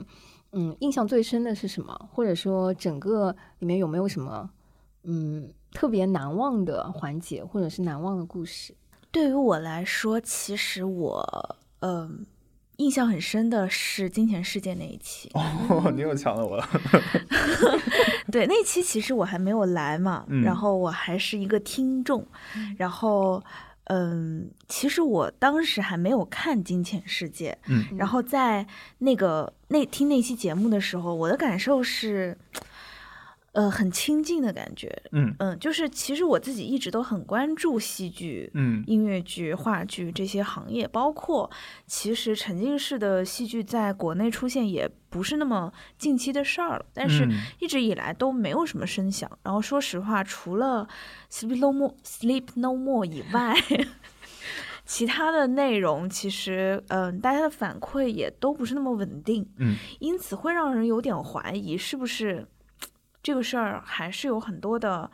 [0.51, 1.97] 嗯，印象最深的是什么？
[2.13, 4.51] 或者说整个里面有没有什么
[5.05, 8.75] 嗯特别难忘的环节，或者是难忘的故事？
[9.13, 12.27] 对于我来说，其实我嗯、
[12.79, 15.31] 印象很深的是金钱世界那一期。
[15.35, 16.61] 哦，你又抢了我。
[18.33, 22.27] 对，那一期其实我还没有来嘛，嗯然后我还是一个听众，
[22.77, 23.41] 然后
[23.89, 28.67] 嗯，其实我当时还没有看《金钱世界》，嗯然后在
[28.99, 32.37] 那个那听那期节目的时候，我的感受是，
[33.59, 34.87] 呃，很亲近的感觉。
[35.11, 41.51] 嗯嗯，就是其实我自己一直都很关注戏剧、嗯音乐剧、话剧这些行业，包括
[41.85, 49.29] 其实沉浸式的戏剧在国内出现也不是那么近期的事儿了，但是嗯一直以来都没有什么声响。
[49.43, 50.87] 然后说实话，除了
[51.29, 53.57] Sleep No More、Sleep No More 以外，
[54.87, 62.47] 其他的内容其实，嗯、大家的反馈也都不是那么稳定，嗯因此会让人有点怀疑，是不是
[63.29, 65.11] 这个事儿还是有很多的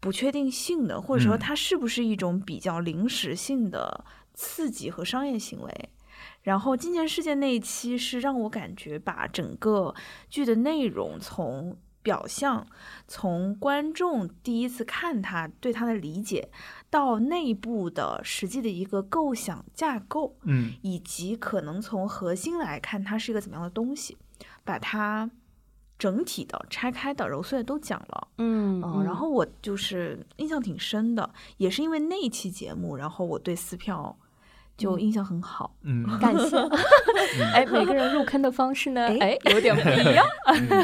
[0.00, 5.90] 不确定性的，或者说嗯它是不是一种比较临时性的刺激和商业行为。
[6.42, 9.94] 然后《金钱世界》那一期是让我感觉把整个
[10.28, 12.66] 剧的内容从表象，
[13.06, 16.50] 从观众第一次看它对它的理解，
[16.90, 24.16] 到内部的实际的一个构想架构，嗯以及可能从核心来看它是一个怎么样的东西，
[24.64, 25.30] 把它
[25.98, 28.28] 整体的拆开的揉碎的都讲了。
[28.38, 34.16] 嗯嗯，然后我就是印象挺深的，也是因为那一期节目，然后我对撕票
[34.76, 35.74] 就印象很好。
[35.82, 36.56] 嗯，感谢。
[37.52, 40.24] 哎，每个人入坑的方式呢，哎，有点不一样。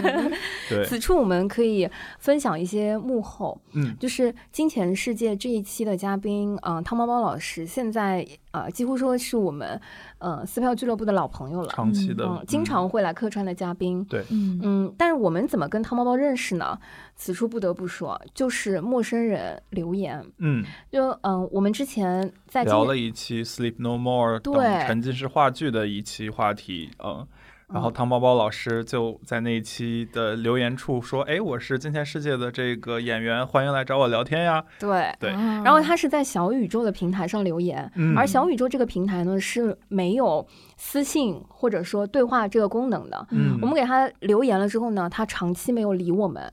[0.68, 9.78] 对，此处我们可以分享一些幕后，嗯，就是《金钱世界》这一期的嘉宾，嗯、汤猫猫老师，现在呃几乎说是我们
[10.18, 14.04] 呃撕票俱乐部的老朋友了，长期的嗯，经常会来客串的嘉宾。
[14.04, 16.78] 对，嗯嗯，但是我们怎么跟汤包包认识呢？
[17.16, 20.24] 此处不得不说，就是陌生人留言。
[20.38, 27.26] 嗯，就嗯、我们之前在聊了一期《Sleep No More》等对沉浸式话剧的一期话题，嗯。
[27.74, 34.64] 然后嗯汤包包老师就在那一期的留言处说：“哎，我是金钱世界的这个演员，欢迎来找我聊天呀。
[34.78, 35.12] 对。
[35.18, 43.26] 对啊然后他是在小宇宙的平台上留言，嗯而小宇宙这个平台呢是没有私信或者说对话这个功能的。
[43.32, 46.48] 嗯我们给他留言了之后呢，他长期没有理我们，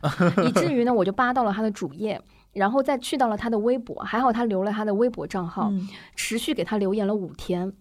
[0.48, 2.20] 以至于呢我就扒到了他的主页，
[2.54, 7.72] 然后再去到了他的微博，还好他留了他的微博账号，嗯持续给他留言了五天，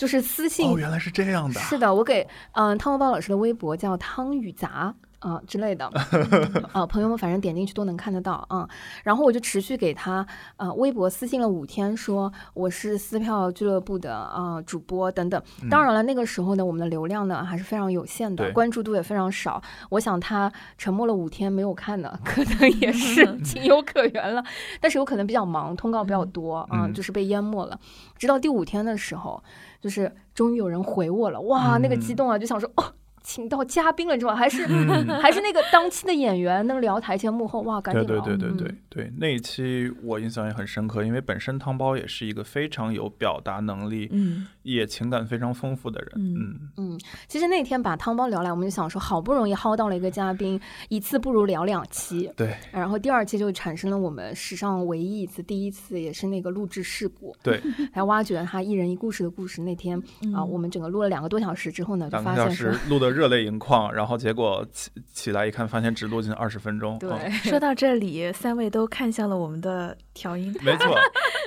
[0.00, 0.66] 就是私信。
[0.72, 1.60] 哦，原来是这样的。
[1.60, 4.94] 是的，我给嗯、汤包包老师的微博叫汤雨杂。
[5.20, 5.84] 啊、之类的，
[6.72, 8.66] 啊、朋友们反正点进去都能看得到啊、
[9.04, 15.38] 然后我就持续给他呃微博私信了五天，说我是撕票俱乐部的啊、主播等等。
[15.68, 19.62] 当然了，那个时候呢，我们的流量呢还是非常有限的，关注度也非常少。
[19.90, 24.42] 我想他沉默了五天没有看呢， 可能也 是情有可原了。
[24.80, 27.78] 但是有可能比较忙，通告比较多啊、嗯就是被淹没了。
[28.16, 29.42] 直到第五天的时候，
[29.80, 32.94] 就是终于有人回我了，哇，那个激嗯动啊，就想说哦。
[33.22, 34.34] 请到嘉宾了，是吧？
[34.34, 38.24] 还是、嗯还是那个当期的演员能聊台前幕后，哇，赶对紧聊。
[38.24, 46.10] 对对对对嗯对，那一期我印象也很深刻，因为本身汤包也是一个非常有表达能力，嗯也情感非常丰富的人。
[46.16, 52.30] 嗯嗯嗯，其实那天把汤包聊来，我们就想说，好不容易薅到了一个嘉宾，一次不如聊两期。
[52.36, 57.60] 对然后第二期就产生了我们史上唯一一次，第一次也是那个录制事故，对，
[57.92, 59.60] 还挖掘了他一人一故事的故事。
[59.62, 60.02] 那天啊、
[60.42, 66.98] 嗯我们整个录了两个多小时之后呢，就发现说时，录的热泪盈眶，然后结果起起来一看，发现只录进二十分钟。
[66.98, 70.64] 对，嗯 说到这里，三位都看向了我们的调音台。
[70.64, 70.98] 没错，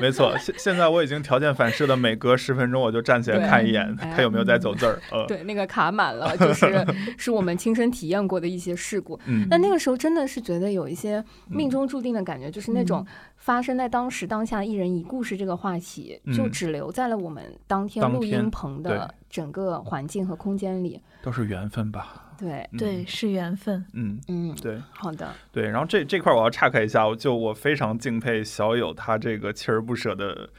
[0.02, 0.38] 没错。
[0.38, 5.00] 现现在我已经条件反射的每隔十分钟我就站起来看一眼，哎他有没有在走字儿。
[5.12, 6.86] 呃，对，那个卡满了，就是
[7.18, 9.20] 是我们亲身体验过的一些事故。
[9.26, 13.06] 嗯，但那个时候真的是觉得有一些命中注定的感觉，就是那种
[13.44, 21.02] 发生在当时当下一人一故事这个话题，就嗯只留在了我们当天录音棚的整个环境和空间里。
[21.22, 22.34] 都是缘分吧。
[22.38, 23.86] 对，嗯对，，是缘分。
[23.92, 25.68] 嗯，嗯，对好的，对。
[25.68, 30.50] 然后这这块儿我要岔开一下，我就我非常敬佩小友他这个锲而不舍的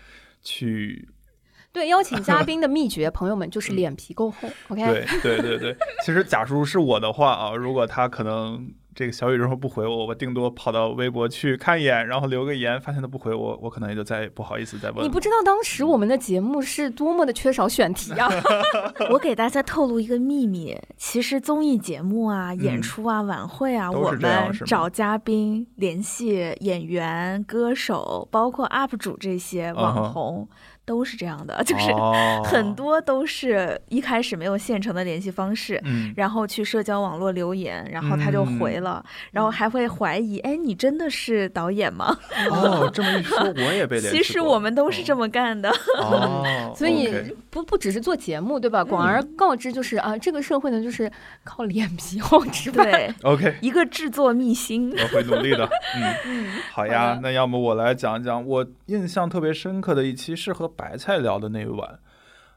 [0.43, 1.09] 去
[1.73, 4.47] 对，邀请嘉 宾的秘诀，朋友们就是脸皮够厚。
[4.69, 15.03] OK，嗯对对对对，其实假如是我的话啊，如果他可能这个小宇宙不回我，我顶多跑到微博去看一眼，然后留个言，发现他不回我，我可能也就再也不好意思再问了。
[15.03, 18.29] 你不知道当时我们的节目是多么的缺少选题啊！
[19.11, 24.21] 我给大家透露一个秘密，其实综艺节目啊、演出啊、晚会啊，我们
[24.65, 30.49] 找嘉宾、联系演员、歌手，包括 UP 主这些网红。
[30.85, 42.17] 都是这样的， 就是哦很多都是一开始没有现成的联系方式，嗯，然后去社交网络留言，然后他就回了，然后还会怀疑，哎，你真的是导演吗？
[42.51, 44.19] 哦，这么一说，我也被联系。
[44.19, 45.71] 其实我们都是这么么干的。
[46.03, 47.09] 哦，所以
[47.49, 48.85] 不不只是做节目，对吧？
[48.85, 51.11] 广而告之就是啊，这个社会呢，就是
[51.45, 52.85] 靠脸皮厚吃饭。
[52.91, 54.93] 对，OK，一个制作秘辛。
[54.93, 55.65] 我会努力的。
[55.97, 61.99] 嗯，嗯，好呀，那要么我来讲一讲我印象特别深刻的一期是和白菜聊的那一晚。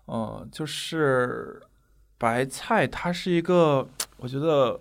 [0.07, 1.61] 嗯，就是
[2.17, 4.79] 白菜，她是一个我觉得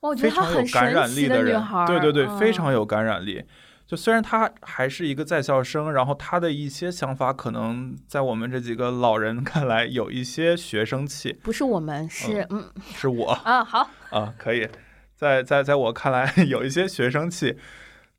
[0.00, 3.44] 我觉非常有得她很感染力的人对对对，非嗯常有感染力。
[3.86, 12.70] 就虽然她还是一个在校生，然后她的一些想法可能在我们这几个老人 看来有一些学生气，不是我们，是嗯。
[12.94, 14.66] 是我啊，好，啊，可以，
[15.14, 17.58] 在在在我看来 有一些学生气，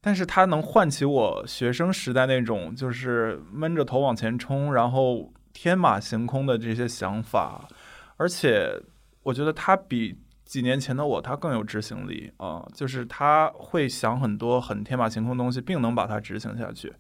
[0.06, 7.68] 但是它能唤起我学生时代那种就是闷着头往前冲，然后天马行空的这些想法，
[8.18, 8.80] 而且
[9.24, 16.94] 我觉得他比几年前的我他更有执行力啊、就是他会想很多很天马行空的东西，并能把它执行下去。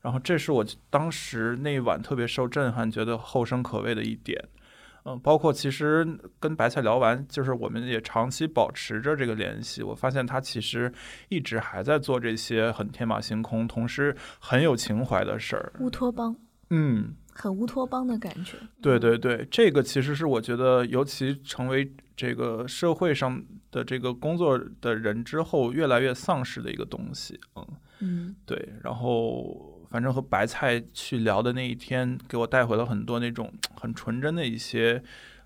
[0.00, 4.36] 然后这是我当时那一晚特别受震撼，觉得后生可畏的一点。
[5.10, 6.06] 嗯，包括其实
[6.38, 9.82] 跟白菜聊完，就是我们也长期保持着这个联系。
[9.82, 10.92] 我发现他其实
[11.28, 15.72] 一直还在做这些很天马行空，同时很有情怀的事儿。
[15.80, 16.34] 乌托邦，
[16.70, 18.56] 嗯，很乌托邦的感觉。
[18.80, 27.38] 对对对，这个其实是我觉得，尤其成为这个社会上的这个工作的人之后，越来越丧失的一个东西。
[27.56, 27.66] 嗯，
[28.00, 28.68] 嗯对。
[28.82, 35.02] 然后反正和白菜去聊的那一天，给我带回了很多那种很纯真的一些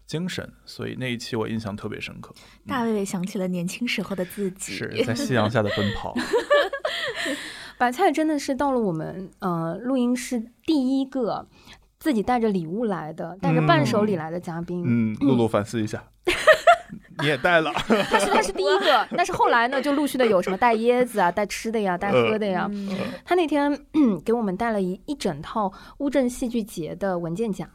[0.06, 2.34] 精神，所以那一期我印象特别深刻。
[2.66, 6.14] 大卫卫想起了年轻时候的自己，是在夕阳下的奔跑。
[7.78, 11.48] 白菜真的是到了我们呃录音室第一个
[11.98, 14.84] 自己带着礼物来的，带着伴手礼来的嘉宾。
[14.86, 16.04] 嗯，露露反思一下。
[17.20, 17.70] 你也带了，
[18.10, 22.68] 他是他是第一个，但是后来呢，就陆续的有什么带椰子啊、带吃的呀、带喝的呀。
[23.24, 23.70] 他那天
[24.24, 27.68] 给我们带了一一整套乌镇戏剧节的文件夹，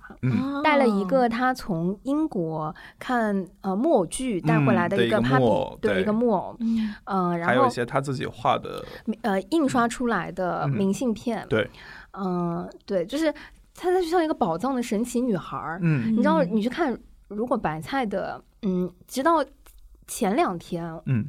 [0.64, 5.46] 带了一个他从英国看呃木偶剧带回来的一个帕比，
[5.82, 6.56] 对一个木偶，
[7.06, 8.84] 嗯，然后还有一些他自己画的
[9.22, 11.70] 呃印刷出来的明信片，对，
[12.14, 13.34] 嗯，对，就是
[13.76, 16.98] 他就像一个宝藏的神奇女孩儿，嗯，你知道你去看。
[17.30, 19.44] 如果白菜的，嗯，直到
[20.08, 21.28] 前两天，嗯，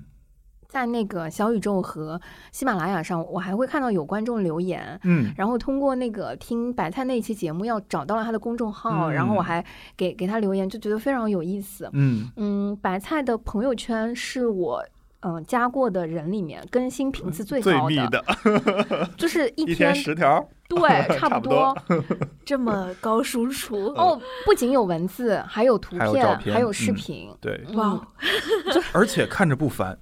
[0.68, 2.20] 在那个小宇宙和
[2.53, 9.64] 喜马拉雅上，我还会看到有观众留言，嗯，然后通过那个听白菜那一期节目，要找到了他的公众号，然后我还
[9.97, 14.85] 给给他留言，就觉得非常有意思，嗯嗯，白菜的朋友圈是我。
[15.23, 18.25] 嗯，加过的人里面更新频次最高的，
[19.18, 20.81] 就是一 天十条，对，
[21.18, 21.77] 差不多，
[22.45, 25.97] 这么高输出哦，不仅有文字，还有图
[26.37, 28.01] 片，还有视频，对，哇，
[28.93, 29.99] 而且看着不烦。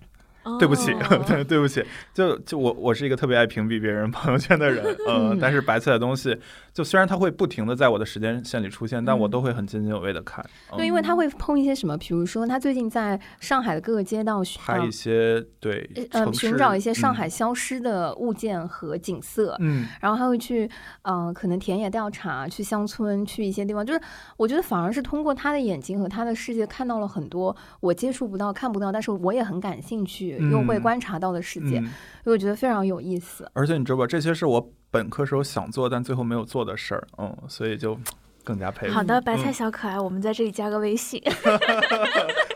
[0.58, 0.94] 对不起，
[1.26, 1.84] 对对不起，
[2.14, 6.36] 就就我我是一个特别爱屏蔽别人朋友圈的人，呃，但是白菜的东西，
[6.72, 10.44] 就虽然它会不停的在我的时间线里出现，但我都会很津津有味的看。
[10.76, 20.70] 对，因为他会碰一些什么，比如说他最近在上海的各个街道拍一些对，呃，寻找一些上海消失的物件和景色，嗯，然后他会去，
[21.02, 24.00] 嗯，可能田野调查，去乡村，去一些地方，就是
[24.36, 30.37] 我觉得反而是通过他的眼睛和他的世界看到了很多我接触不到、看不到，但是我也很感兴趣。
[30.38, 31.82] 又会观察到的世界，
[32.24, 33.50] 我觉得非常有意思。
[33.54, 37.98] 而且你知道吧，这些是我本科时候想做但最后没有做的事儿，嗯，所以就
[38.44, 38.94] 更加佩服。
[38.94, 41.22] 好的，白菜小可爱，我们在这里加个微信。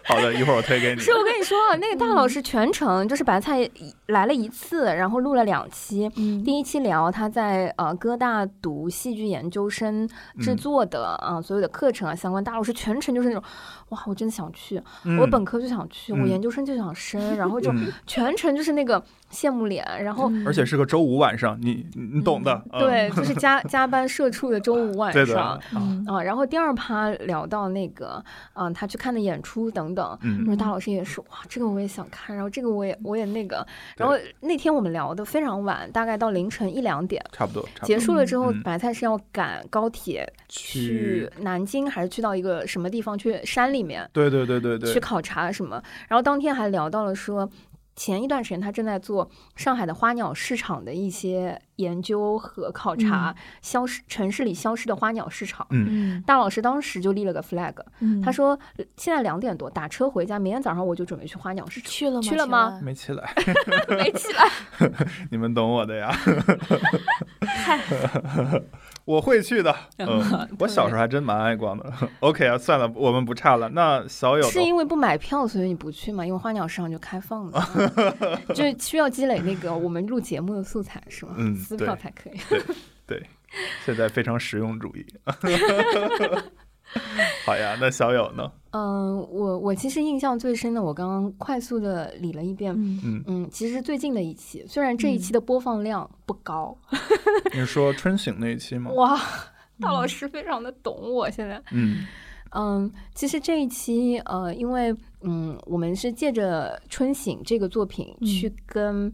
[0.06, 1.00] 好的，一会儿我推给你。
[1.02, 3.68] 是我跟你说，那个大老师全程就是白菜
[4.06, 6.08] 来了一次，然后录了两期。
[6.44, 10.08] 第一期聊他在呃哥大读戏剧研究生
[10.40, 13.42] 制作的啊所有的课程啊相关，大老师全程就是那种。
[13.90, 14.82] 哇，我真的想去，
[15.20, 17.70] 我本科就想去，我研究生就想升， 然后就
[18.06, 25.60] 全程就是那个羡慕脸，然后而且是个周五晚上，你你懂的，对，就是加加班社畜的周五晚上，
[26.06, 28.24] 啊，然后第二趴聊到那个，
[28.54, 30.01] 嗯，他去看的演出等等，
[30.46, 43.18] 说大老师也是，哇，这个我也想看，然后这个我也我也那个，然后那天我们聊的非常晚，大概到凌晨一两点，差不多，结束了之后，白菜是要赶高铁去南京，还是去到一个什么地方？
[43.18, 43.82] 去山里？
[43.82, 45.82] 里面对对对对对，去考察什么？
[46.06, 47.50] 然后当天还聊到了说，
[48.02, 55.64] 前一段时间他正在做上海的花鸟市场的一些研究和考察，消失城市里消失的花鸟市场。
[55.70, 57.72] 嗯，大老师当时就立了个 flag，
[58.20, 58.58] 他说
[58.96, 61.88] 现在两点多打车回家，明天早上我就准备去花鸟市场。
[61.88, 62.22] 去了吗？
[62.22, 62.80] 去了吗？
[62.82, 63.32] 没起来，
[63.88, 64.48] 没起来。
[65.30, 66.12] 你们懂我的呀。
[69.04, 71.92] 我会去的，嗯，我小时候还真蛮爱逛的。
[72.20, 73.68] OK 啊，算了，我们不差了。
[73.70, 76.24] 那小友是因为不买票，所以你不去吗？
[76.24, 77.68] 因为花鸟市场就开放了，
[78.54, 81.34] 就需要积累那个我们录节目的素材，是吗？
[81.36, 82.34] 嗯，撕票才可以。
[82.48, 82.62] 对
[83.06, 83.26] 对，
[83.84, 85.04] 现在非常实用主义。
[87.46, 88.50] 好呀，那小友呢？
[88.72, 92.74] 嗯，我我其实印象最深的，我刚刚快速的理了一遍。
[92.76, 96.76] 嗯嗯，其实最近的一期，虽然这一期的播放量不高。
[97.54, 98.90] 你说春醒那一期吗？
[98.96, 99.20] 哇，
[99.80, 101.62] 大老师非常的懂我现在。
[101.72, 102.06] 嗯
[102.54, 109.12] 嗯，其实这一期呃，因为嗯，我们是借着春醒这个作品去跟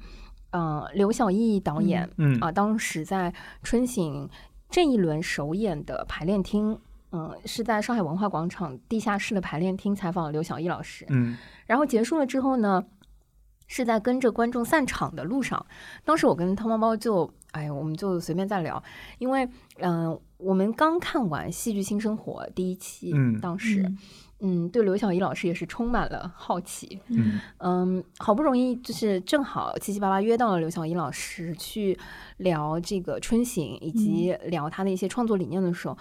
[0.51, 4.29] 嗯刘晓毅导演嗯啊，当时在春醒
[4.70, 6.79] 这一轮首演的排练厅。
[7.11, 11.06] 嗯，是在上海文化广场地下室的排练厅采访刘晓毅老师。
[11.09, 11.36] 嗯，
[11.66, 12.84] 然后结束了之后呢，
[13.66, 15.64] 是在跟着观众散场的路上。
[16.04, 18.82] 当时我跟汤包包就，哎，我们就随便在聊，
[19.18, 19.48] 因为
[19.78, 23.90] 嗯，我们刚看完《戏剧新生活》第一期，嗯，当时
[24.40, 27.00] 嗯，对刘晓毅老师也是充满了好奇。
[27.09, 31.98] 嗯嗯，好不容易就是正好七七八八约到了刘晓毅老师去
[32.36, 35.96] 聊这个春醒以及聊他的一些创作理念的时候。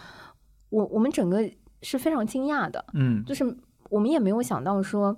[0.70, 1.50] 我我们整个
[1.82, 3.58] 是非常惊讶的，嗯，就是
[3.90, 5.18] 我们也没有想到说，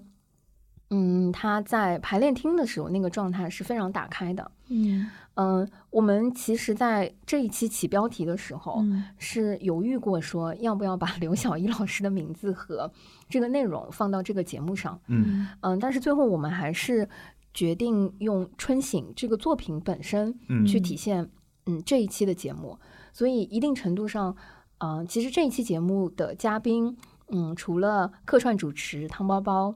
[0.89, 5.09] 嗯，他在排练厅的时候那个状态是非常打开的，嗯。
[5.35, 9.05] 嗯，我们其实在这一期起标题的时候嗯。
[9.17, 12.91] 是犹豫过说要不要把刘晓一老师的名字和
[13.29, 15.47] 这个内容放到这个节目上，嗯。
[15.61, 17.07] 嗯，但是最后我们还是
[17.53, 20.65] 决定用《春醒》这个作品本身嗯。
[20.65, 21.23] 去体现。
[21.65, 22.79] 嗯这一期的节目，
[23.13, 24.35] 所以一定程度上，
[24.79, 26.97] 嗯、其实这一期节目的嘉宾，
[27.29, 29.75] 嗯，除了客串主持汤包包，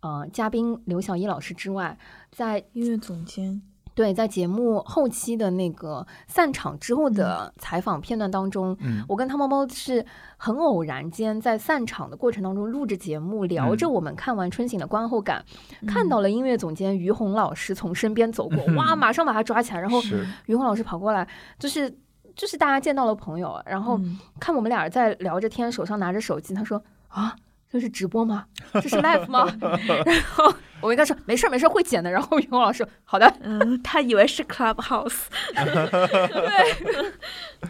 [0.00, 1.98] 呃，嘉宾刘晓一老师之外，
[2.30, 3.62] 在音乐总监，
[3.94, 10.04] 对在节目后期的那个散场之后的采访片段当中，嗯我跟汤包包是
[10.36, 15.44] 很偶然间在散场的过程当中录着节目，聊着我们看完春醒的观后感，
[15.86, 20.00] 看到了音乐总监于红老师从身边走过， 嗯哇，马上把他抓起来，然后
[20.46, 21.26] 于红老师跑过来，
[21.58, 21.88] 就是
[22.34, 27.36] 就是大家见到了朋友，然后嗯看我们俩在聊着天，手上拿着手机，他说啊。
[27.70, 28.46] 这是直播吗？
[28.74, 29.52] 这是 live 吗？
[30.06, 30.44] 然后
[30.80, 32.08] 我跟他说没事儿没事儿，会剪的。
[32.08, 35.24] 然后于红老师说好的，嗯，他以为是 Clubhouse，
[35.58, 37.12] 对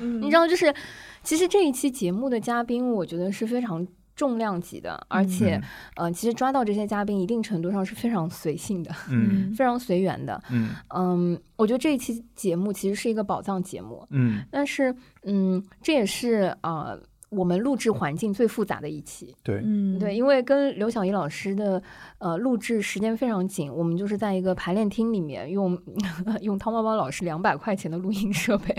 [0.07, 0.75] 你知道，就是
[1.23, 3.87] 其实这一期节目的嘉宾，我觉得是非常
[4.17, 5.61] 重量级的，而且，
[5.97, 9.53] 嗯、其实抓到这些嘉宾，一定程度上是非常随性的，嗯。
[9.55, 10.41] 非常随缘的。
[10.51, 10.71] 嗯。
[10.95, 14.95] 嗯，我觉得这一期节目其实是一个宝藏节目，嗯，但是，
[15.25, 16.99] 嗯，这也是呃
[17.35, 19.35] 我们录制环境最复杂的一期。
[19.43, 21.83] 对，嗯，对，因为跟刘晓怡老师的
[22.19, 25.79] 呃录制时间非常紧，我们就是在一个排练厅里面用
[26.43, 28.75] 用汤包包老师两百块钱的录音设备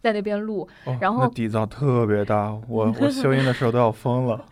[0.00, 4.44] 在那边录，哦然后底噪特别大，我我 修音的时候都要疯了。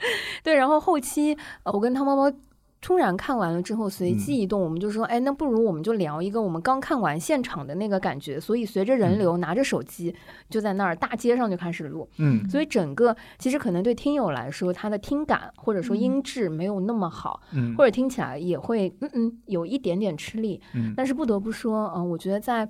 [0.42, 2.36] 对，然后后期呃我跟汤包包。
[2.81, 8.41] 突然看完了之后，随嗯机一动，我们就说，哎，那不如我们就聊一个我们刚看完现场的那个感觉。
[8.41, 10.14] 所以随着人嗯流，拿着手机
[10.49, 12.09] 就在那儿大街上就开始录。
[12.16, 20.61] 嗯所以整个其实可能对听友来说，他的听感或者说嗯音质没有那么好，嗯或者听起来也会嗯嗯有一点点吃力。
[20.74, 22.66] 嗯但是不得不说，嗯、我觉得在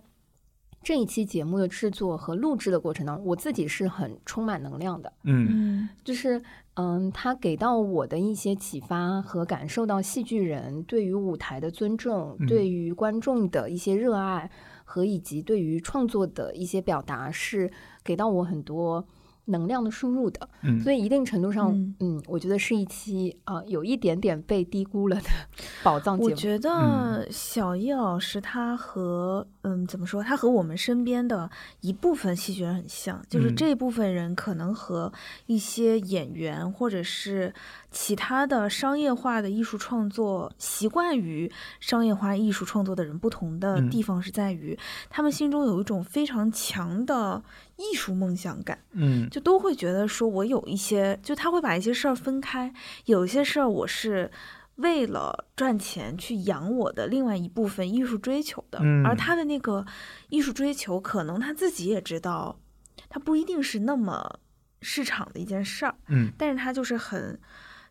[0.83, 5.13] 这一期节目的制作和录制的过程当中，我自己是很充满能量的。
[5.25, 6.43] 嗯嗯就是
[6.81, 12.47] 嗯，他给到我的一些启发和感受到戏剧人对于舞台的尊重，嗯。
[12.47, 14.51] 对于观众的一些热爱
[14.85, 17.71] 和以及对于创作的一些表达，是
[18.03, 19.05] 给到我很多
[19.51, 20.49] 能量的输入的。
[20.63, 21.95] 嗯，所以一定程度上，嗯。
[22.01, 25.29] 嗯我觉得是一期啊、呃有一点点被低估了的
[25.83, 26.31] 宝藏节目。
[26.31, 33.57] 我觉得小叶老师他和嗯怎么说，他和我们身边的一部分戏剧人很像，就是嗯。
[33.57, 35.13] 这部分人可能和
[35.47, 37.53] 一些演员或者是
[37.91, 43.91] 其他的商业化的艺术创作习惯于商业化艺术创作的人不同的嗯。
[43.91, 44.79] 地方是在于，
[45.09, 47.43] 他们心中有一种非常强的
[47.81, 48.79] 艺术梦想感。
[48.93, 49.29] 嗯。
[49.31, 52.73] 就都会觉得说，我有一些，就他会把一些事儿分开，
[53.07, 54.31] 有一些事儿我是
[54.77, 59.05] 为了赚钱去养我的另外一部分艺术追求的，嗯。
[59.05, 59.85] 而他的那个
[60.29, 62.61] 艺术追求，可能他自己也知道，
[63.09, 64.39] 他不一定是那么
[64.83, 66.31] 市场的一件事儿，嗯。
[66.39, 67.39] 但是他就是很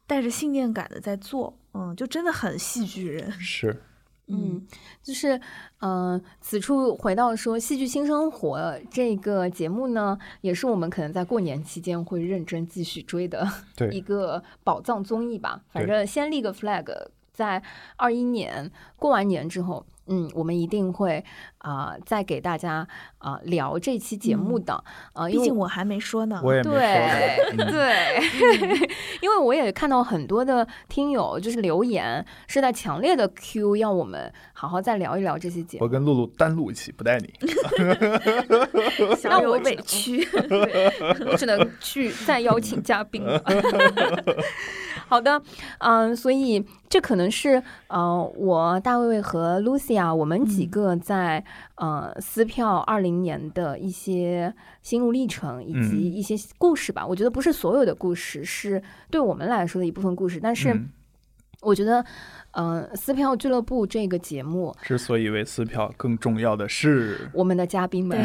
[0.07, 3.83] 带着信念感的在做，嗯，就真的很戏剧人，是
[4.29, 4.65] 嗯，
[5.01, 5.39] 就是，
[5.81, 8.59] 嗯、此处回到说《戏剧新生活》
[8.91, 13.47] 这个节目呢，也是我们可能在过年期间会认真继续追的
[13.91, 15.61] 一，个宝藏综艺吧。
[15.71, 16.85] 反正先立个 flag，
[17.33, 17.61] 在
[17.95, 21.23] 二一年过完年之后，嗯，我们一定会
[21.59, 22.87] 啊、再给大家
[23.17, 24.73] 啊、聊这期节目的
[25.13, 28.89] 啊、因为毕竟我还没说呢，我也没对对，
[29.21, 35.83] 因为我也看到很多的听友就是留言是在强烈的 Q 要我们好好再聊一聊这期节目。
[35.83, 37.33] 我跟露露单录一期，不带你。
[39.17, 40.25] 小有我委屈，
[41.29, 43.41] 我只能去再邀请嘉宾了。
[45.07, 45.41] 好的，
[45.79, 51.43] 嗯、所以这可能是呃，我大卫卫和 Lucia 我们几嗯个在、
[51.75, 57.05] 呃撕票二零年的一些心路历程以及嗯一些故事吧。
[57.05, 60.89] 我觉得不是所有的故事是对我们来说的一部分故事，但是嗯
[61.61, 62.05] 我觉得，
[62.51, 68.19] 嗯、撕票俱乐部这个节目，之所以为撕票，更重要的是，我们的嘉宾们，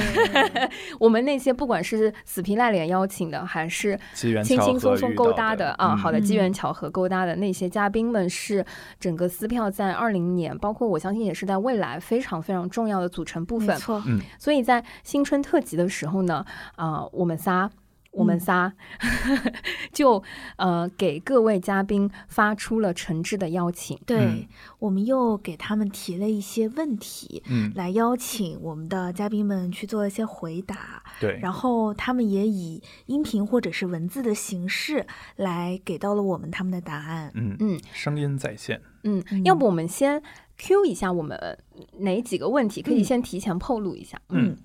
[0.99, 8.65] 我们那些不管是死皮赖脸邀请的，还是机缘轻巧合轻松松勾搭的啊，好的，嗯机缘巧合勾搭的那些嘉宾们，是
[8.99, 13.69] 整个撕票在二零年，包括我相信也是在未来非常非常重要的组成部分。
[13.69, 16.45] 没错，嗯所以在新春特辑的时候呢，
[16.77, 17.71] 啊、我们仨。
[18.15, 18.41] 我们嗯。
[18.41, 18.73] 仨
[19.93, 20.23] 就
[20.57, 24.47] 呃给各位嘉宾发出了诚挚的邀请，对、嗯
[24.79, 35.07] 我们又给他们提了一些问题，嗯，来邀请我们的嘉宾们去做一些回答，对，然后他们也以音频或者是文字的形式
[35.37, 37.33] 来给到了我们他们的答案。
[37.35, 40.23] 嗯嗯声音在线，嗯，嗯要不我们先
[40.57, 41.59] Q 一下我们
[41.99, 44.21] 哪几个问题，可以嗯先提前透露一下。
[44.29, 44.57] 嗯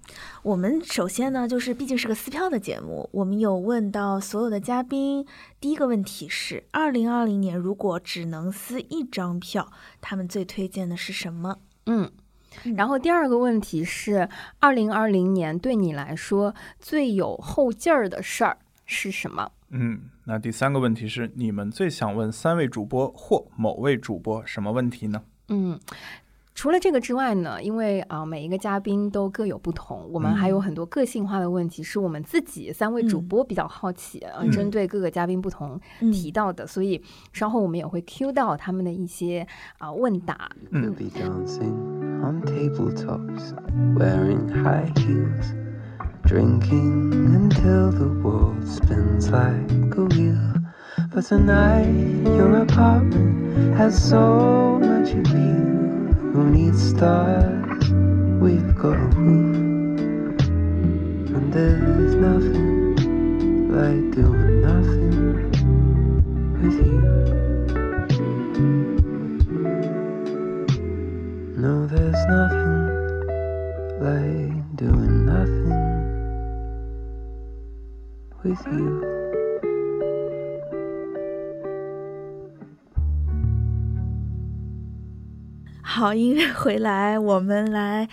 [0.43, 5.25] 我们首先呢，就是毕竟是个撕票的节目，我们有问到所有的嘉宾，
[5.59, 11.57] 第一个问题是：二零二零年如果只能撕一张票，他们最推荐的是什么？
[11.87, 12.11] 嗯，
[12.65, 14.29] 嗯然后第二个问题是，
[14.59, 19.51] 二零二零年对你来说最有后劲儿的事儿是什么？
[19.71, 25.23] 嗯，那第三个问题是，你们最想问三位主播或某位主播什么问题呢？
[25.49, 25.79] 嗯，
[26.55, 33.27] 除了这个之外呢，因为啊、每一个嘉宾都各有不同，我们还有很多个性化的问题，是我们自己三位主嗯。
[33.27, 34.51] 播比较好奇，呃，嗯。
[34.51, 36.11] 针对各个嘉宾不同嗯。
[36.11, 39.47] 提到的，所以稍后我们也会 Q 到他们的一些
[39.77, 40.49] 啊、问答。
[40.71, 40.93] We'll
[50.97, 56.33] But tonight, your apartment has so much of appeal.
[56.33, 57.91] Who needs stars?
[58.41, 59.55] We've got a roof,
[61.35, 62.95] and there's nothing
[63.71, 65.51] like doing nothing
[66.53, 67.01] with you.
[71.57, 72.81] No, there's nothing
[74.01, 75.71] like doing nothing
[78.43, 79.18] with you.
[85.91, 88.07] 好，音乐回来，我们来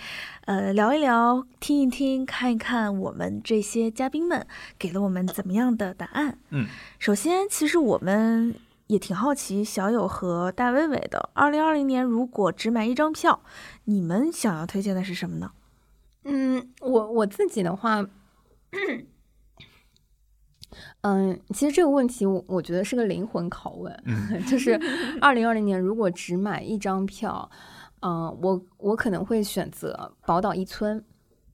[0.47, 4.47] 呃聊一聊，听一听，看一看我们这些嘉宾们
[4.79, 6.39] 给了我们怎么样的答案。
[6.49, 6.67] 嗯，
[6.99, 8.55] 首先，其实我们
[8.87, 13.43] 也挺好奇小友和大伟伟的，二零二零年如果只买一张票，
[13.85, 15.53] 你们想要推荐的是什么呢？
[16.25, 18.03] 嗯，我我自己的话，
[21.07, 24.81] 嗯，其实这个问题我我觉得是个灵魂拷问，嗯 就是
[25.21, 27.49] 二零二零年如果只买一张票，
[28.01, 31.03] 嗯、我我可能会选择宝岛一村。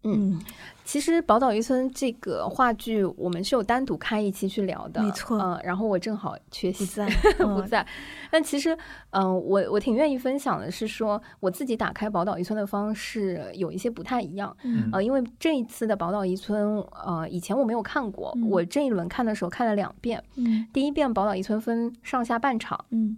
[0.05, 0.41] 嗯，
[0.85, 5.39] 其实宝岛一村这个话剧，我们是有单独开一期去聊的，没错。
[5.39, 7.07] 嗯、然后我正好缺席，不在，
[7.39, 7.67] 不嗯。
[7.67, 7.87] 在。
[8.31, 8.77] 但其实，
[9.11, 14.57] 嗯、我我挺愿意分享的是说，我自己打开宝岛一村的方式有一些不太一样。
[14.65, 14.91] 嗯。
[14.93, 18.49] 呃，因为这一次的宝岛一村，呃，以前我没有看过，嗯。
[18.51, 20.23] 我这一轮看的时候看了两遍。
[20.35, 20.67] 嗯。
[20.73, 23.17] 第一遍宝岛一村分上下半场，嗯。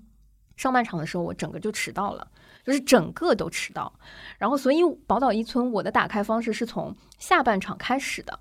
[0.57, 2.25] 上半场的时候我整个就迟到了，
[2.65, 3.93] 就是整个都迟到。
[4.39, 8.39] 然后，所以宝岛一村我的打开方式是从下半场开始的，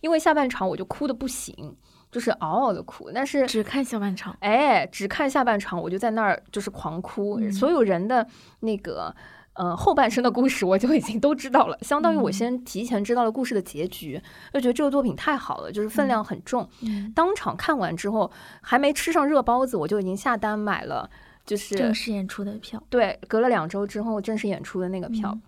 [0.00, 1.76] 因为下半场我就哭的不行，
[2.10, 3.10] 就是嗷嗷的哭。
[3.14, 8.26] 但是只看下半场，哎，只看下半场我就在那儿就是狂哭，嗯所有人的
[8.60, 9.14] 那个。
[9.56, 14.20] 呃，后半生的故事我就已经都知道了，相当于我嗯先提前知道了故事的结局，
[14.52, 16.68] 就觉得这个作品太好了，就是分量很重。
[16.82, 18.28] 嗯，当场看完之后，
[18.60, 21.08] 还没吃上热包子，我就已经下单买了，
[21.44, 25.30] 就是正式演出的票，对，隔了两周之后正式演出的那个票。
[25.32, 25.42] 嗯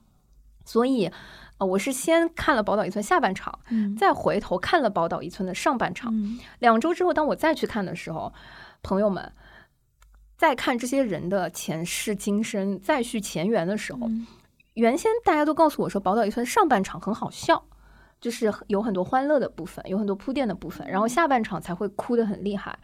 [0.68, 1.08] 所以，
[1.58, 6.12] 呃，我是先看了宝岛一村下半场，嗯，再回头看了宝岛一村的上半场。
[6.12, 8.32] 嗯两周之后，当我再去看的时候，
[8.82, 9.32] 朋友们，
[10.36, 14.26] 再看这些人的前世今生、再续前缘的时候，嗯
[14.74, 17.64] 原先大家都告诉我说，宝岛一村上半场很好笑，
[18.20, 22.76] 就是有很多欢乐的部分，有很多铺垫的部分，然后下半场才会哭得很厉害。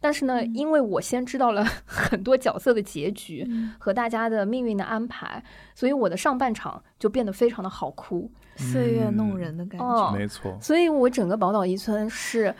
[0.00, 0.54] 但是呢，嗯。
[0.54, 3.74] 因为我先知道了 很多角色的结局嗯。
[3.78, 5.42] 和大家的命运的安排，
[5.74, 8.30] 所以我的上半场就变得非常的好哭。
[8.56, 12.52] 岁月弄人的感觉，哦没错，所以我整个宝岛一村是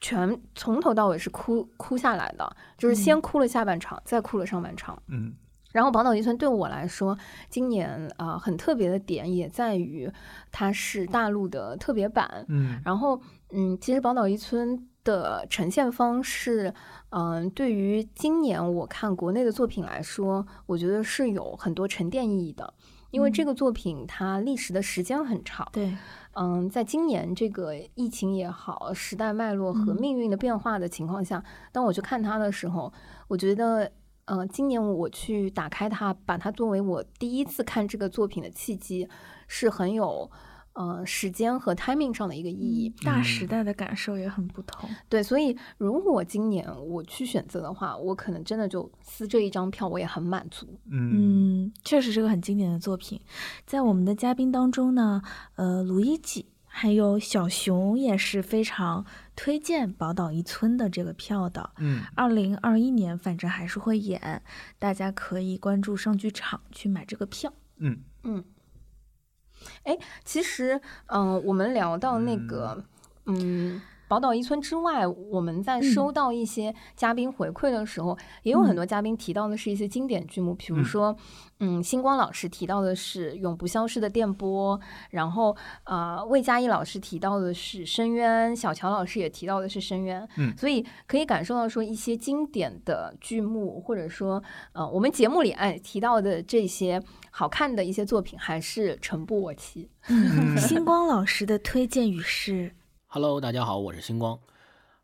[0.00, 5.00] 全从头到尾是哭哭下来的，就是先哭了下半场，再哭了上半场。
[5.08, 5.34] 嗯。
[5.72, 7.18] 然后宝岛一村对我来说，
[7.50, 10.10] 今年啊、呃很特别的点也在于
[10.52, 12.46] 它是大陆的特别版。
[12.48, 12.80] 嗯。
[12.84, 16.74] 然后嗯，其实宝岛一村的呈现方式，
[17.10, 22.74] 嗯、对于今年我看国内的作品来说，我觉得是有很多沉淀意义的。
[23.12, 23.46] 因为这嗯。
[23.46, 25.96] 个作品它历时的时间很长，对，
[26.34, 29.96] 嗯，在今年这个疫情也好，时代脉络和嗯。
[30.00, 31.42] 命运的变化的情况下，
[31.72, 32.92] 当我去看它的时候，
[33.28, 33.90] 我觉得，
[34.26, 39.08] 呃，今年我去打开它，把它作为我第一次看这个作品的契机，
[39.46, 40.28] 是很有，
[40.76, 42.92] 呃，时间和 timing 上的一个意义。
[43.02, 44.88] 大时代的感受也很不同。
[45.08, 50.66] 对，所以如果今年我去选择的话，我可能真的就撕这一张票，我也很满足。
[50.90, 53.18] 嗯嗯，确实是个很经典的作品。
[53.64, 55.22] 在我们的嘉宾当中呢，
[55.54, 61.70] 呃，卢一吉还有小熊也是非常推荐宝岛一村的这个票的。
[61.78, 64.42] 嗯二零二一年反正还是会演，
[64.78, 67.50] 大家可以关注上剧场去买这个票。
[67.78, 68.44] 嗯嗯
[70.24, 72.82] 其实，嗯、我们聊到那个，
[73.26, 75.82] 嗯，宝岛一村之外，我们在嗯。
[75.82, 80.84] 收到一些嘉宾回馈的时候，也有很多嘉宾提到的是一些经典剧目，比如嗯。
[80.84, 81.16] 说，
[81.60, 84.78] 嗯，星光老师提到的是《永不消逝的电波》，
[85.10, 90.54] 然后呃，魏佳艺老师提到的是《深渊》，小乔老师也提到的是《深渊》，嗯。
[90.56, 94.42] 所以可以感受到说一些经典的剧目，或者说
[94.72, 99.88] 呃，我们节目里哎提到的这些好看的一些作品，还是诚不我欺。
[100.08, 102.72] 嗯 星光老师的推荐语是：
[103.16, 104.38] Hello，大家好，我是星光。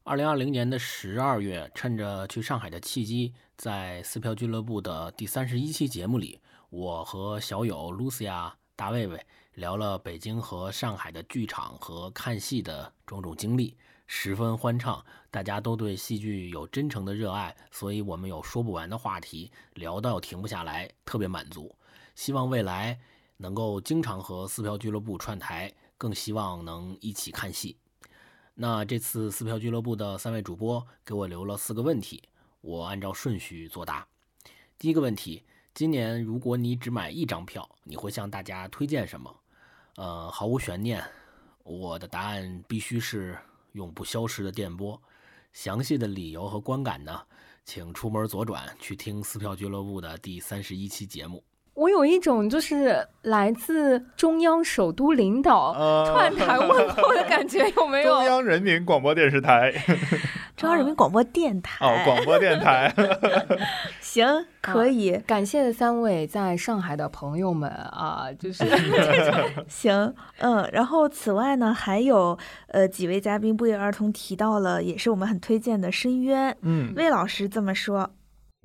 [0.03, 6.39] 二零二零年的十二月，趁着去上海的契机，在撕票俱乐部的第三十一期节目里，
[6.69, 9.19] 我和小友 Lucia、大卫卫
[9.55, 13.75] 聊了北京和上海的剧场和看戏的种种经历，
[14.07, 15.03] 十分欢畅。
[15.31, 21.75] 大家都对戏剧有真诚的热爱，所以我们有说不完的话题，聊到停不下来，特别满足。
[22.15, 23.01] 希望未来
[23.39, 27.79] 能够经常和撕票俱乐部串台，更希望能一起看戏。
[28.55, 32.23] 那这次撕票俱乐部的三位主播给我留了四个问题，
[32.61, 34.07] 我按照顺序作答。
[34.79, 35.43] 第一个问题：
[35.75, 39.35] 今年如果你只买一张票，你会向大家推荐什么？
[39.97, 41.03] 呃，毫无悬念，
[41.65, 43.39] 我的答案必须是
[43.73, 45.01] 永不消失的电波。
[45.53, 47.21] 详细的理由和观感呢，
[47.65, 51.43] 请出门左转去听撕票俱乐部的第三十一期节目。
[51.75, 58.15] 我有一种就是来自中央首都领导呃 串台问候的感觉，有没有？
[58.15, 59.73] 中央人民广播电视台
[60.55, 61.85] 中央人民广播电台。
[61.85, 62.93] 哦，广播电台。
[64.01, 64.27] 行，
[64.61, 68.63] 可以，感谢三位在上海的朋友们啊，就是
[69.67, 76.53] 行，嗯，然后此外呢，还有呃几位嘉宾不约而同提到了，也是我们很推荐的《深渊》。
[76.61, 78.11] 嗯，魏老师这么说，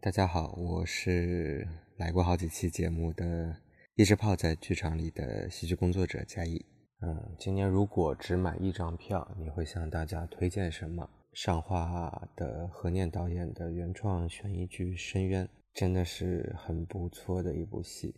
[0.02, 1.66] 大家好，我是
[1.98, 3.58] 来过好几期节目的，
[3.96, 6.64] 一直泡在剧场里的戏剧工作者嘉义。
[7.02, 11.10] 嗯，今年如果只买一张票，你会向大家推荐什么？
[11.34, 15.44] 上画的何念导演的原创悬疑剧《深渊》
[15.74, 18.14] 真的是很不错的一部戏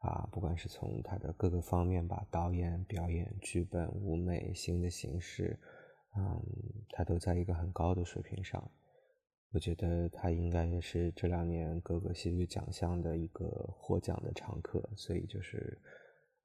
[0.00, 0.28] 啊！
[0.32, 5.56] 不管是从它的各个方面吧，导演、表演、剧本、舞美、新的形式，
[6.16, 6.42] 嗯，
[6.90, 8.68] 它都在一个很高的水平上。
[9.54, 13.46] 我觉得他应该也是这两年各个戏剧奖项的一个
[13.78, 15.80] 获奖的常客，所以就是，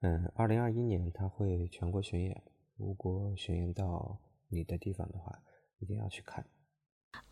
[0.01, 2.43] 嗯，二零二一年他会全国巡演，
[2.78, 5.41] 如果巡演到你的地方的话，
[5.80, 6.45] 一定要去看。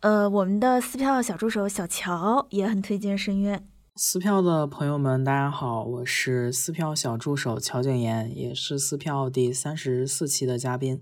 [0.00, 3.60] 呃，我们的撕票小助手小乔也很推荐《深渊》。
[3.94, 11.00] 撕票的朋友们，大家好，我是撕票小助手乔景言，也是撕票第三十四期的嘉宾，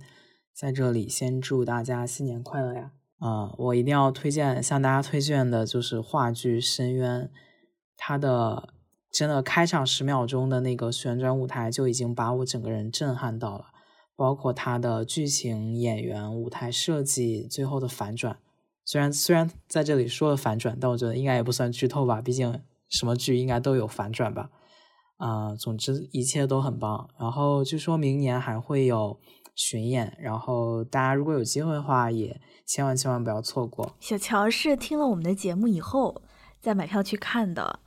[0.55, 2.93] 在这里先祝大家新年快乐呀！
[3.19, 7.23] 啊、我一定要推荐向大家推荐的就是话剧《深渊》，
[7.97, 8.75] 它的
[9.11, 13.65] 真的开场十秒钟的那个旋转舞台就已经把我整个人震撼到了，
[14.15, 18.39] 包括它的剧情、演员、舞台设计，最后的反转。
[18.85, 24.51] 虽然虽然在这里说了反转，但我觉得应该也不算剧透吧，毕竟什么剧应该都有反转吧。
[25.17, 27.09] 啊、总之一切都很棒。
[27.19, 29.19] 然后据说明年还会有
[29.55, 33.95] 巡演，然后大家如果有机会的话，也千万千万不要错过。
[34.01, 36.21] 小乔是听了我们的节目以后
[36.61, 37.79] 再买票去看的。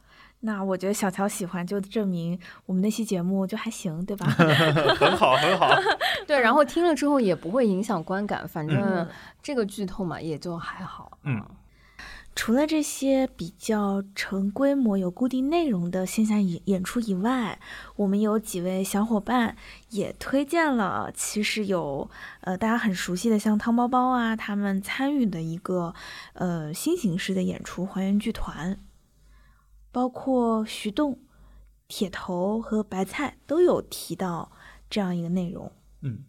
[0.41, 4.25] 那我觉得小乔喜欢，就证明我们那期节目就还行，对吧？
[4.97, 5.69] 很好，很好。
[6.25, 9.05] 对，然后听了之后也不会影响观感，反正嗯
[9.43, 11.17] 这个剧透嘛，也就还好。
[11.23, 11.43] 嗯
[12.35, 17.59] 除了这些比较成规模、有固定内容的线下演演出以外，
[17.97, 19.57] 我们有几位小伙伴
[19.89, 22.09] 也推荐了，其实有
[22.41, 25.93] 呃大家很熟悉的像汤包包啊，他们参与的一个
[26.33, 28.79] 呃新形式的演出——还原剧团，
[29.91, 31.19] 包括徐栋、
[31.89, 34.51] 铁头和白菜都有提到
[34.89, 35.71] 这样一个内容。
[36.01, 36.23] 嗯，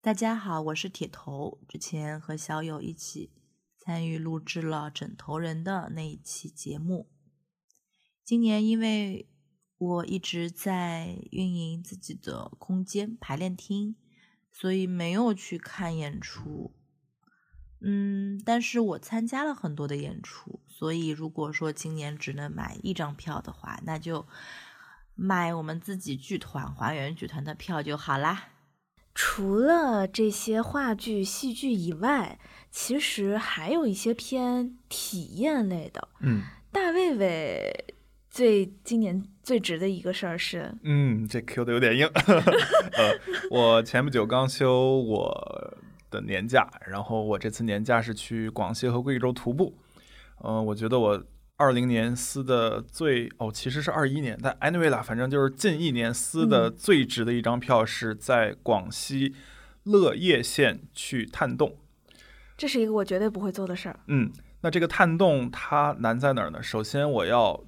[0.00, 1.58] 大家好，我是铁头。
[1.68, 3.30] 之前和小友一起
[3.84, 7.10] 参与录制了《枕头人》的那一期节目。
[8.24, 9.28] 今年因为
[9.76, 13.96] 我一直在运营自己的空间排练厅，
[14.52, 16.76] 所以没有去看演出。
[17.80, 24.28] 嗯，但是我参加了很多的演出，所以如果说今年只能买一张票的话，那就
[25.16, 28.51] 买我们自己剧团还原剧团的票就好啦。
[29.14, 32.38] 除了这些话剧、戏剧以外，
[32.70, 36.08] 其实还有一些偏体验类的。
[36.20, 37.84] 嗯大卫卫
[38.30, 42.06] 最今年最值的一个事儿是，嗯，这 Q 的有点硬。
[42.16, 43.18] 呃，
[43.50, 45.76] 我前不久刚休我
[46.10, 49.76] 的年假，然后我这次年假是去广西和贵州徒步。
[50.42, 51.22] 嗯、我觉得我
[51.56, 59.34] 二零年撕的最哦，其实是二一年，但 anyway 啦，反正就是近一年撕的嗯最值的一张票是在广西
[59.84, 61.76] 乐业县去探洞。
[62.56, 64.00] 这是一个我绝对不会做的事儿。
[64.08, 64.32] 嗯，
[64.62, 66.62] 那这个探洞它难在哪儿呢？
[66.62, 67.64] 首先我要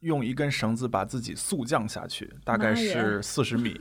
[0.00, 3.80] 用一根绳子把自己速降下去，大概是四十米，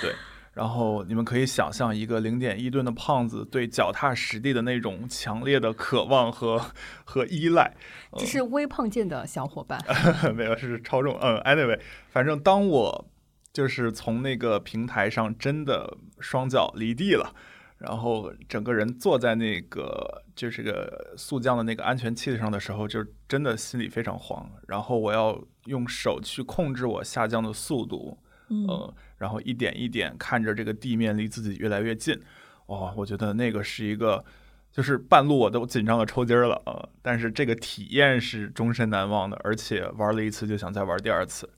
[0.00, 0.14] 对。
[0.56, 6.58] 然后你们可以想象一个零点一吨的胖子对脚踏实地的那种强烈的渴望和
[7.04, 7.76] 和依赖。
[8.16, 9.78] 这是微胖界的小伙伴，
[10.34, 11.14] 没有，是超重。
[11.20, 11.78] 嗯，anyway，
[12.08, 13.06] 反正当我
[13.52, 17.34] 就是从那个平台上真的双脚离地了，
[17.76, 24.50] 然后整个人坐在那个就是个速降的那个安全器上的时候，就真的心里非常慌。
[24.68, 28.16] 然后我要用手去控制我下降的速度，
[28.48, 32.20] 嗯呃，然后一点一点看着这个地面离自己越来越近。
[32.66, 34.24] 哦，我觉得那个是一个，
[34.72, 41.48] 就是半路我都紧张的抽筋儿了啊、呃但是这个体验是终身难忘的，而且玩了一次就想再玩第二次。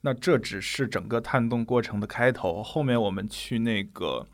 [0.00, 4.26] 那这只是整个探洞过程的开头，后面我们去那个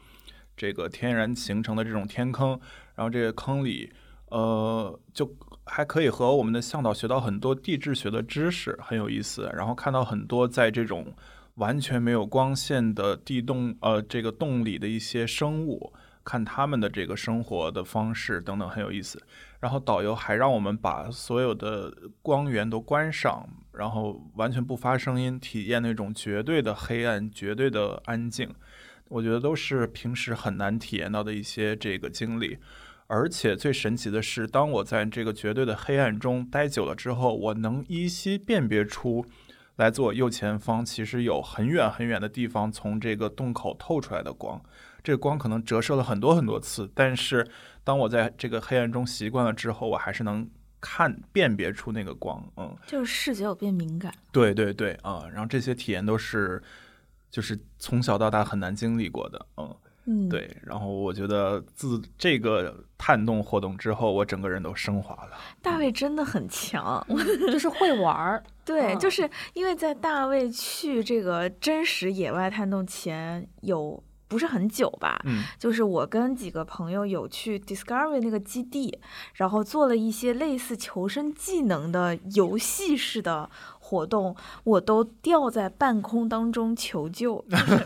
[0.57, 2.59] 这个天然形成的这种天坑，
[2.95, 3.93] 然后这个坑里，
[4.31, 5.31] 呃，就
[5.65, 9.51] 还可以和我们的向导学到很多地质学的知识，很有意思。
[9.55, 11.15] 然后看到很多在这种
[11.57, 15.93] 完全没有光线的地洞，呃，这个洞里的一些生物，
[16.25, 19.23] 看他们的这个生活的方式等等，很有意思。
[19.61, 28.49] 然后导游还让我们把所有的光源都关上，然后完全不发声音，体验那种绝对的黑暗、绝对的安静。
[29.09, 32.59] 我觉得都是平时很难体验到的一些这个经历。
[33.09, 39.27] 而且最神奇的是，当我在这个绝对的黑暗中待久了之后，我能依稀辨别出
[39.77, 44.61] 来自我右前方其实有很远很远的地方从这个洞口透出来的光。
[45.03, 47.45] 这个光可能折射了很多很多次，但是
[47.83, 50.49] 当我在这个黑暗中习惯了之后，我还是能
[50.81, 52.41] 看辨别出那个光。
[52.57, 54.15] 嗯，就是视觉有变敏感。
[54.31, 56.63] 对对对啊，然后这些体验都是
[57.31, 59.47] 就是从小到大很难经历过的。
[59.57, 59.75] 嗯，
[60.05, 60.57] 嗯，，对。
[60.65, 65.33] 然后我觉得自这个探洞活动之后，我整个人都升华了。
[65.61, 67.05] 大卫真的很强。
[67.47, 68.43] 就是会玩儿。
[68.65, 78.99] 对，嗯就是因为在大卫去这个真实野外探洞前有不是很久吧，嗯就是我跟几个朋友有去 Discovery 那个基地，
[79.35, 83.51] 然后做了一些类似求生技能的游戏式的
[83.93, 84.35] 活动，
[84.65, 87.85] 我都吊在半空当中求救， 就是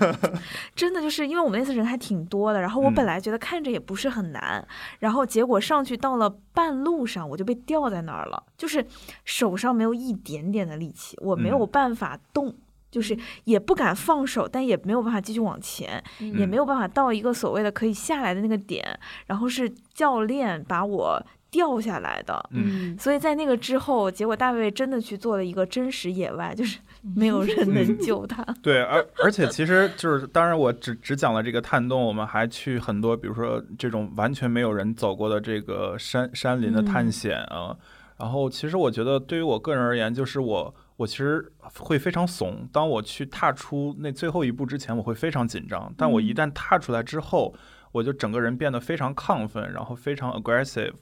[0.76, 3.06] 真的就是因为我们那次人还挺多的，然后我本嗯。
[3.06, 4.66] 来觉得看着也不是很难，
[5.00, 8.86] 然后结果上去到了半路上我就被吊在那儿了，就是
[9.24, 11.68] 手上没有一点点的力气，我没有嗯。
[11.68, 12.54] 办法动。
[12.88, 16.48] 就是也不敢放手，但也没有办法继续往前，也嗯。
[16.48, 22.48] 没有办法到一个所谓的可以下来的那个点，然后是教练把我掉下来的。
[22.52, 26.78] 嗯，所以在那个之后，结果大卫真的去做了一个真实野外，就是
[27.14, 28.44] 没有人能救他。
[28.62, 37.76] 对，而而且其实就是，当然我只只讲了这个探洞，我们还去很多，比如说这种完全没有人走过的这个山山林的探嗯险啊。
[38.18, 42.66] 然后其实我觉得，对于我个人而言，就是我我其实会非常怂。
[42.72, 45.92] 当我去踏出那最后一步之前，我会非常紧张。
[45.98, 47.54] 但我一嗯旦踏出来之后，
[47.92, 50.94] 我就整个人变得非常亢奋，然后非常 aggressive。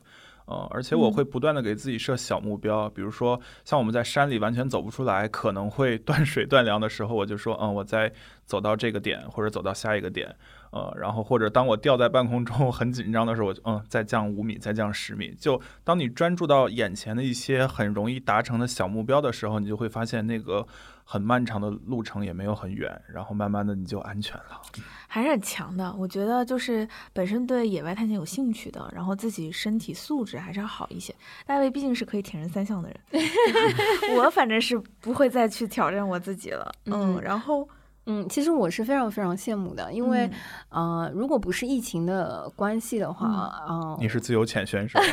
[0.46, 8.12] 呃，而且我嗯会不断的给自己设小目标，比如说像我们在山里完全走不出来，可能会 断水断粮的时候，我就说，嗯，我再
[8.44, 10.36] 走到这个点，或者走到下一个点，
[10.70, 15.34] 呃，然后或者当我吊在半空中 很紧张的时候，我就嗯，再降五米，再降十米。
[15.38, 20.66] 就当你专注到眼前的一些很容易达成的小目标的时候，你就会发现那个
[21.04, 24.60] 很漫长的路程也没有很远，然后慢慢的你就安全了。
[25.06, 25.94] 还是很强的。
[25.94, 31.14] 我觉得就是本身对野外探险有兴趣的，然后自己身体素质还是要好一些。
[31.46, 33.22] 大卫毕竟是可以铁人三项的人，
[34.16, 36.72] 我反正是不会再去挑战我自己了。
[36.86, 37.68] 嗯，嗯然后
[38.06, 40.30] 嗯，其实我是非常非常羡慕的，因为
[40.70, 45.04] 嗯、呃，如果不是疫情的关系的话，嗯，你是自由潜选手啊，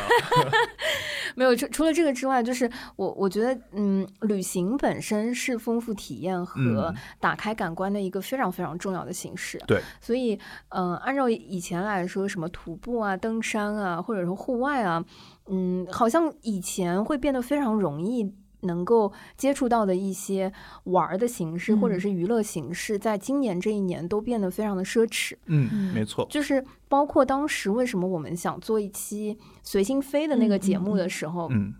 [1.34, 9.58] 没有除除了这个之外，就是我我觉得，嗯，旅行本身是丰富体验和嗯打开感官的一个非常非常重要的形式。
[9.66, 10.38] 对，所以，
[10.68, 15.02] 嗯、按照以前来说，什么徒步啊、登山啊，或者说户外啊，
[15.46, 18.34] 嗯，好像以前会变得非常容易。
[18.62, 20.52] 能够接触到的一些
[20.84, 25.36] 玩儿的形式，或者嗯是娱乐形式，在今年这一年都变得非常的奢侈。
[25.46, 31.74] 嗯，嗯没错，就是包括当时为什么我们想做一期随心飞的那个节目的时候，嗯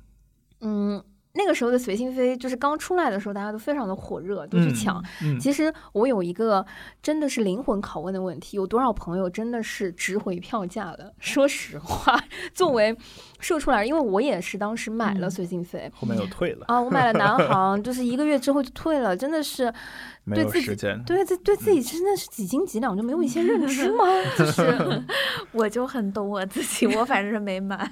[0.60, 1.04] 嗯，
[1.34, 5.02] 那个时候的随心飞就是刚出来的时候，大家都非常的火热，都去抢。
[5.22, 6.64] 嗯，其实我有一个
[7.02, 11.14] 真的是灵魂拷问的问题：有多少朋友真的是值回票价的？
[11.18, 12.22] 说实话，
[12.52, 12.96] 作为
[13.42, 15.90] 说出来，因为我也是当时买了嗯随心飞。
[15.94, 19.64] 后面又退了，啊，我买了南 航，就是一个月之后就退了，真的是
[20.24, 21.02] 没有对自己时间。
[21.04, 24.04] 对自对自己真的是几斤几两就没有一些认知吗？
[24.38, 25.02] 就 是
[25.52, 27.90] 我就很懂我自己，我反正没买。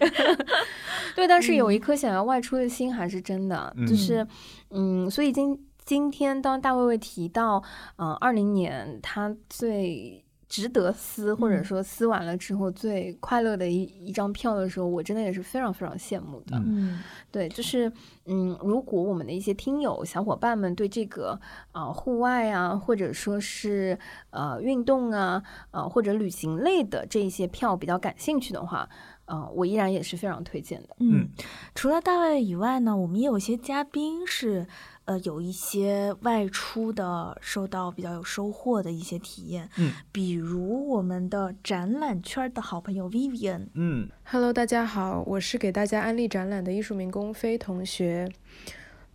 [1.16, 4.26] 对，但是有一颗想要外出的心还是真的，就是
[4.70, 7.62] 嗯，所以今今天当大卫卫提到，
[7.96, 10.24] 嗯、呃，二零年他最。
[10.50, 16.60] 值得撕，或者说撕完了之后最快乐的一一张票的时候，我真的也是非常非常羡慕的。
[16.66, 16.98] 嗯，
[17.30, 17.90] 对，就是
[18.26, 21.40] 嗯，如果我们的一些听友小伙伴们对这个
[21.70, 23.96] 啊、呃、户外啊，或者说是
[24.30, 25.40] 呃运动啊，
[25.70, 28.88] 呃或者旅行类的这一些票比较感兴趣的话，
[29.26, 30.96] 嗯、呃，我依然也是非常推荐的。
[30.98, 31.28] 嗯，
[31.76, 34.66] 除了大卫以外呢，我们也有些嘉宾是。
[35.10, 48.30] 呃，有一些外出的，受到比较有收获的一些体验，嗯，比如我们的展览圈的好朋友 Vivian，嗯，Hello，大家好，我是给大家安利展览的艺术民工飞同学。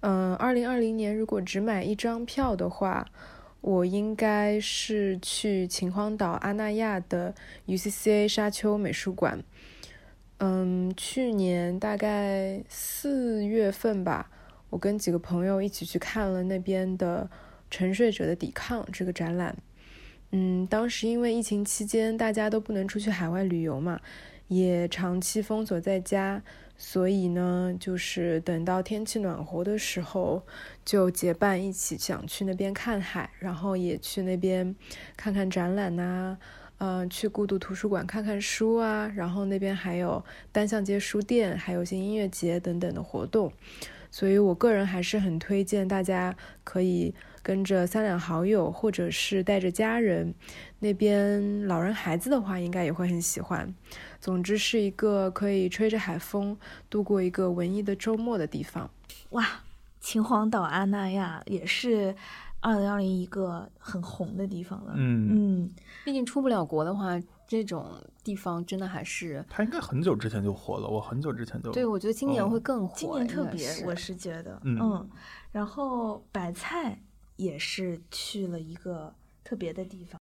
[0.02, 3.08] 嗯、呃，二零二零年如果只买一张票的话，
[3.62, 7.34] 我应该是去秦皇岛阿那亚的
[7.68, 9.42] UCCA 沙丘美术馆。
[10.40, 14.30] 嗯，去年大概四月份吧。
[14.70, 17.30] 我跟几个朋友一起去看了那边的
[17.70, 19.56] 《沉睡者的抵抗》这个展览。
[20.32, 24.02] 嗯，当时因为疫情期间大家都不能出去海外旅游嘛，
[24.48, 26.42] 也长期封锁在家，
[26.76, 30.46] 所以呢，就是等到天气暖和的时候，
[30.84, 34.76] 就结伴一起想去那边看海，然后也去那边
[35.16, 36.38] 看看展览呐、啊，
[36.80, 43.54] 呃，去孤独图书馆看看书啊，然后那边还有单向街书店，还有一些音乐节等等的活动。
[44.16, 47.14] 所以，我个人还是很推荐大家可以
[47.44, 50.34] 跟着三两好友，或者是带着家人。
[50.80, 53.76] 那边老人孩子的话，应该也会很喜欢。
[54.22, 56.58] 总之，是一个可以吹着海风
[56.90, 58.90] 度过一个文艺的周末的地方。
[59.32, 59.46] 哇，
[60.00, 62.16] 秦皇岛阿那亚也是
[62.62, 64.94] 二零二零一个很红的地方了。
[64.96, 65.28] 嗯
[65.66, 65.70] 嗯，
[66.06, 75.10] 毕竟出不了国的话，这种地方真的还是他应该很久之前就火了，我很久之前就对，我觉得今年会更火，今年特别，是我是觉得，嗯嗯，
[75.52, 77.00] 然后白菜
[77.36, 80.20] 也是去了一个特别的地方。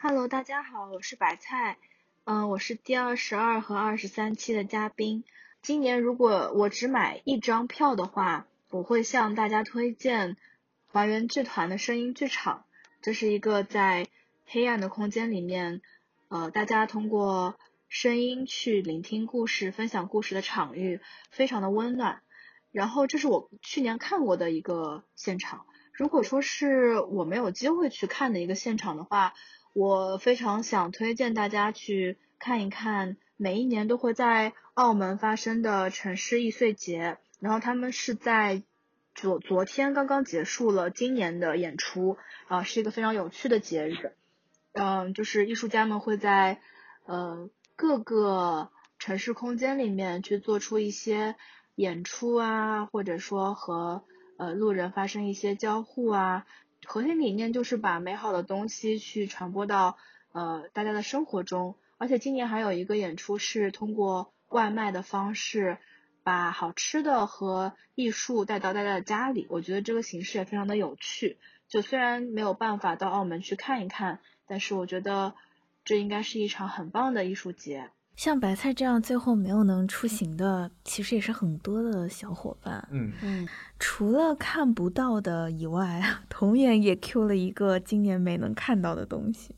[0.00, 1.76] Hello，大家好，我是白菜，
[2.24, 5.24] 嗯、我是第二十二和二十三期的嘉宾。
[5.60, 10.38] 今年如果我只买一张票的话，我会向大家推荐
[10.86, 12.64] 还原剧团的声音剧场。
[13.02, 14.08] 这是一个在
[14.46, 15.82] 黑暗的空间里面，
[16.30, 17.56] 呃，大家通过
[17.88, 21.00] 声音去聆听故事、分享故事的场域，
[21.32, 22.22] 非常的温暖。
[22.70, 25.66] 然后这是我去年看过的一个现场。
[25.92, 29.34] 如果说是我没有机会去看的一个现场的话，
[29.74, 38.62] 我非常想推荐大家去看一看每一年都会在澳门发生的城市易碎节，然后他们是在
[39.16, 44.12] 昨昨天刚刚结束了今年的演出，啊、是一个非常有趣的节日，
[44.72, 46.60] 嗯、就是艺术家们会在
[47.04, 51.34] 呃各个城市空间里面去做出一些
[51.74, 54.04] 演出啊，或者说和
[54.36, 56.46] 呃路人发生一些交互啊，
[56.84, 59.96] 核心理念就是把美好的东西去传播到
[60.32, 65.78] 呃大家的生活中，而且今年还有一个演出是通过外卖的方式，
[66.22, 71.38] 把好吃的和艺术带到大家的家里，我觉得这个形式也非常的有趣。
[71.68, 74.20] 就虽然没有办法到澳门去看一看，
[74.50, 75.32] 但是我觉得
[75.84, 77.88] 这应该是一场很棒的艺术节。
[78.16, 82.88] 像白菜这样最后没有能出行的，其实也是很多的小伙伴。
[82.90, 83.48] 嗯嗯，
[83.78, 89.54] 除了看不到的以外， 童颜也 Q 了一个今年没能看到的东西。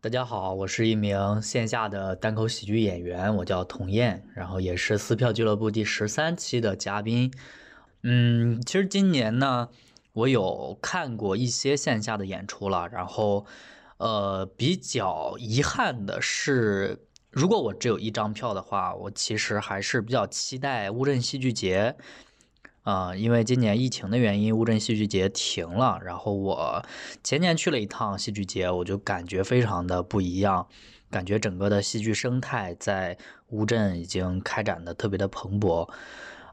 [0.00, 7.32] 大家好，我是一名线下的单口喜剧演员，我叫童燕，然后也是撕票俱乐部第十三期的嘉宾。
[8.04, 9.68] 嗯，其实今年呢，
[10.12, 13.44] 我有看过一些线下的演出了，然后
[13.98, 21.96] 呃，比较遗憾的是，如果我只有一张票的话，我其实还是比较期待乌镇戏剧节。
[22.82, 25.98] 啊、因为今年疫情的原因，乌镇戏剧节停了。
[26.04, 26.84] 然后我
[27.24, 30.68] 前年去了一趟戏剧节，我就感觉非常的不一样，
[31.10, 33.18] 感觉整个的戏剧生态在
[33.48, 35.90] 乌镇已经开展的特别的蓬勃。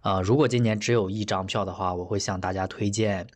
[0.01, 3.27] 呃，如果今年只有一张票的话，我会向大家推荐，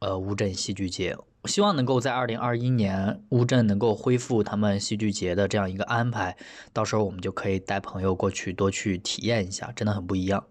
[0.00, 1.16] 呃，乌镇戏剧节。
[1.42, 6.36] 我希望能够在二零二一年乌镇能够恢复他们戏剧节的这样一个安排，
[6.72, 10.44] 到时候我们就可以带朋友过去多去体验一下，真的很不一样。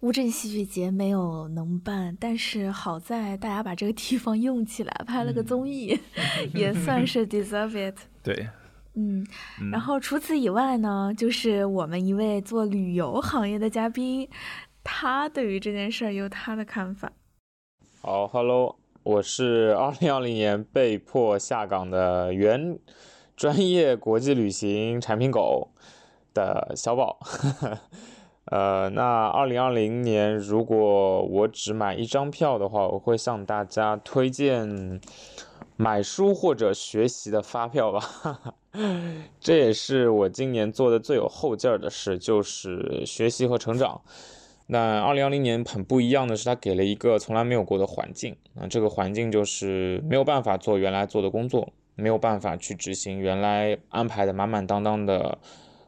[0.00, 5.98] 乌镇戏剧节没有能办，但是好在大家把这个地方用起来，拍了个综艺，
[6.54, 7.96] 也算是 deserve it。
[8.22, 8.48] 对，
[8.94, 9.26] 嗯，
[9.60, 14.28] 嗯然后除此以外呢，就是我们一位做旅游行业的嘉宾，
[14.82, 17.12] 他对于这件事儿有他的看法。
[18.00, 22.78] 好，Hello，我是二零二零年被迫下岗的原
[23.36, 25.68] 专业国际旅行产品狗
[26.32, 27.18] 的小宝。
[28.46, 34.98] 呃，那二零二零年如果我只买一张票的话，我会向大家推荐
[35.76, 38.54] 买书或者学习的发票吧。
[39.38, 44.00] 这也是我今年做的最有后劲儿的事，就是学习和成长。
[44.66, 55.38] 那二零二零年很不一样的是，它给了一个从来没有过的环境啊，这个环境就是没有办法做原来做的工作，没有办法去执行原来安排的满满当当的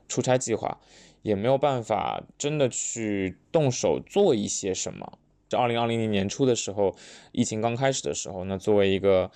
[0.08, 0.78] 出差计划，
[1.22, 5.18] 也没有办法真的去动手做一些什么。
[5.48, 6.94] 这二零二零年年初的时候，
[7.32, 9.30] 疫情刚开始的时候，那作为一个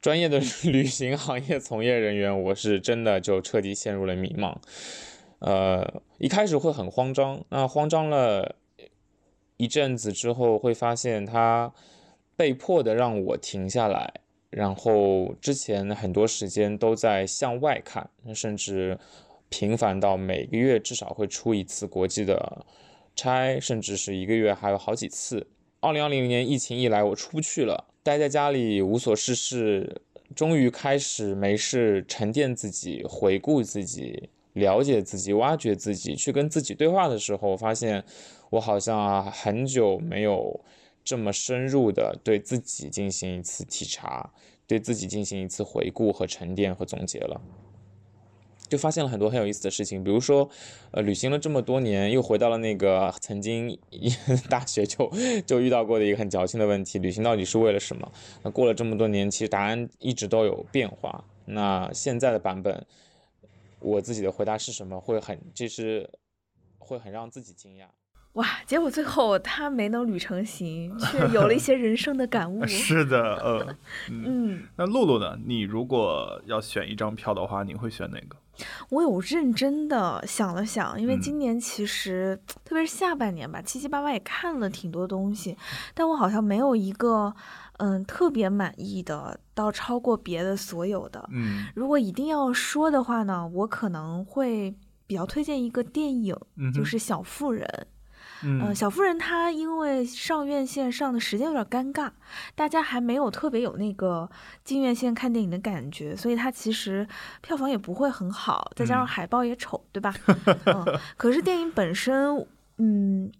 [0.00, 4.56] 专业的 旅行行业从业人员，我是真的就彻底陷入了迷茫。
[5.38, 8.56] 呃，一开始会很慌张，那慌张了
[9.60, 11.70] 一阵子之后，会发现它
[12.34, 14.10] 被迫的让我停下来，
[14.48, 18.98] 然后之前很多时间都在向外看，甚至
[19.50, 22.64] 频繁到每个月至少会出一次国际的
[23.14, 25.46] 差，甚至是一个月还有好几次。
[25.80, 30.00] 二零二零年疫情一来，我出不去了，待在家里无所事事，
[30.34, 38.02] 终于开始没事沉淀自己，回顾自己，了解自己，挖掘自己，去跟自己对话的时候，发现
[38.50, 40.60] 我好像啊很久没有
[41.02, 44.30] 这么深入的对自己进行一次体察，
[44.66, 47.40] 对自己进行一次回顾和沉淀和总结了。
[48.68, 50.48] 就发现了很多很有意思的事情，比如说，
[50.92, 53.76] 呃，旅行了这么多年，又回到了那个曾经
[54.48, 55.10] 大学就
[55.44, 58.12] 就遇到过的一个很矫情的问题：旅行到底是为了什么？
[58.44, 61.24] 那过了这么多年，其实答案一直都有变化。
[61.46, 62.86] 那现在的版本，
[63.80, 65.00] 我自己的回答是什么？
[65.00, 66.08] 会很，就是
[66.78, 67.86] 会很让自己惊讶。
[68.34, 68.46] 哇！
[68.64, 72.64] 结果最后他没能旅成行，却 有了一些人生的感悟。
[72.68, 73.76] 是的，呃，
[74.10, 75.36] 嗯，那露露呢？
[75.44, 78.36] 你如果要选一张票的话，你会选哪个？
[78.90, 85.56] 我有认真的想了想，因为嗯今年其实、特别是下半年吧，七七八八也看了挺多东西，
[85.94, 87.34] 但我好像没有一个
[87.78, 91.26] 嗯特别满意的，到超过别的所有的。
[91.32, 94.72] 嗯如果一定要说的话呢，我可能会
[95.06, 97.66] 比较推荐一个电影，嗯就是《小妇人》。
[98.42, 102.10] 嗯呃，小妇人她因为上院线上的时间有点尴尬，
[102.54, 104.28] 大家还没有特别有那个
[104.64, 107.06] 进院线看电影的感觉，所以它其实
[107.40, 110.14] 票房也不会很好，再加上嗯海报也丑，对吧？
[110.66, 112.46] 嗯，可是电影本身，
[112.78, 113.30] 嗯，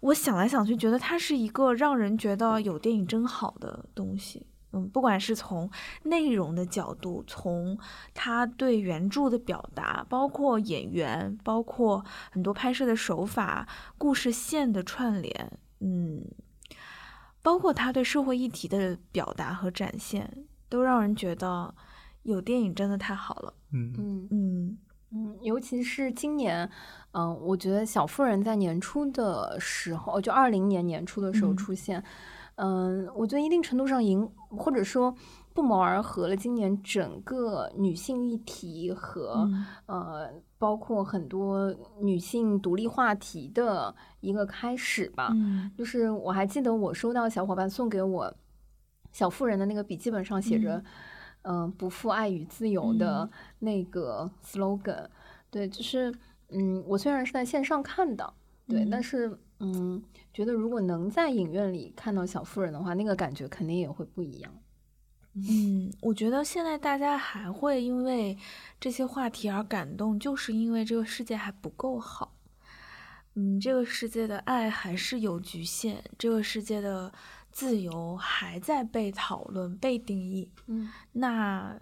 [0.00, 4.46] 我想来想去，觉得它是一个让人觉得有电影真好的东西。
[4.72, 5.70] 嗯，不管是从
[6.04, 7.78] 内容的角度，从
[8.14, 13.68] 他对原著的表达，包括演员，包括很多拍摄的手法、
[13.98, 16.24] 故事线的串联，嗯，
[17.42, 21.74] 包括他对社会议题的表达和展现，都让人觉得
[22.22, 23.54] 有电影真的太好了。
[23.72, 24.28] 嗯嗯。
[24.30, 24.78] 嗯。
[25.14, 26.66] 嗯，尤其是今年，
[27.10, 31.56] 嗯、我觉得小妇人在年初的时候，就二零年年初的时候嗯。
[31.58, 32.04] 出现，嗯、
[33.14, 35.14] 我觉得一定程度上迎或者说
[35.54, 45.30] 不谋而合了今年整个女性议题和、嗯呃，包括很多女性独立话题的一个开始吧。
[45.32, 48.32] 嗯就是我还记得我收到小伙伴送给我
[49.12, 50.82] 小妇人的那个笔记本上写着，
[51.42, 53.28] 嗯、不负爱与自由的
[53.58, 55.06] 那个 slogan。
[55.50, 56.10] 对，就是
[56.48, 58.32] 嗯，我虽然是在线上看的，
[58.66, 60.02] 对，但嗯是嗯，
[60.34, 64.52] 觉得如果能在影院里看到小妇人的话，那个感觉肯定也会不一样。
[65.34, 68.36] 嗯，我觉得现在大家还会因为
[68.78, 72.36] 这些话题而感动，就是因为这个世界还不够好。
[73.34, 77.10] 嗯，这个世界的爱还是有局限，这个世界的
[77.50, 80.50] 自由还在被讨论、被定义。
[80.66, 81.78] 嗯，那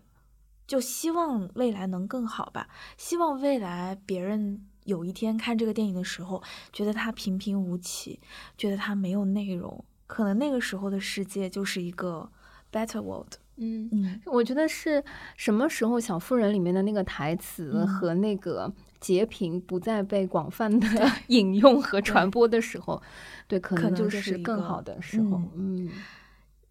[0.69, 2.69] 就希望未来能更好吧。
[2.97, 8.19] 希望未来别人有一天看这个电影的时候，觉得它平平无奇，
[8.57, 12.31] 觉得它没有内容，可能那个时候的世界就是一个
[12.73, 13.35] better world。
[13.63, 15.05] 嗯嗯，我觉得是
[15.37, 20.89] 什么时候《小妇人》里面的那个台词嗯和那个截屏不再被广泛的
[21.29, 23.03] 引用和传播的时候，
[23.47, 25.37] 对，可可能就是更好的时候。
[25.55, 25.91] 嗯嗯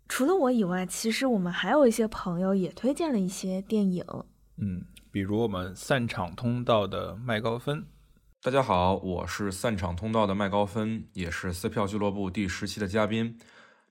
[0.08, 4.04] 除了我以外，其实我们还有一些朋友也推荐了一些电影。
[4.58, 7.86] 嗯，比如我们散场通道的麦高芬。
[8.42, 13.38] 大家好，我是散场通道的麦高芬，也是撕票俱乐部第十期的嘉宾。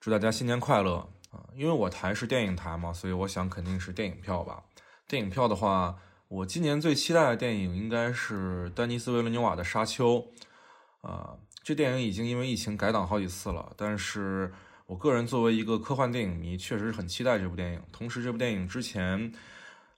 [0.00, 1.44] 祝大家新年快乐啊！
[1.54, 4.62] 因为我台是电影台嘛，所以我想肯定是电影票吧。
[5.06, 5.98] 电影票的话，
[6.28, 10.14] 我今年最期待的电影应该是丹尼斯·维伦纽瓦的《沙丘》。
[11.06, 14.50] 啊，这电影已经因为疫情改档好几次了，但是
[14.86, 17.82] 我个人作为一个科幻电影迷，确实是很期待这部电影。
[17.92, 19.30] 同时，这部电影之前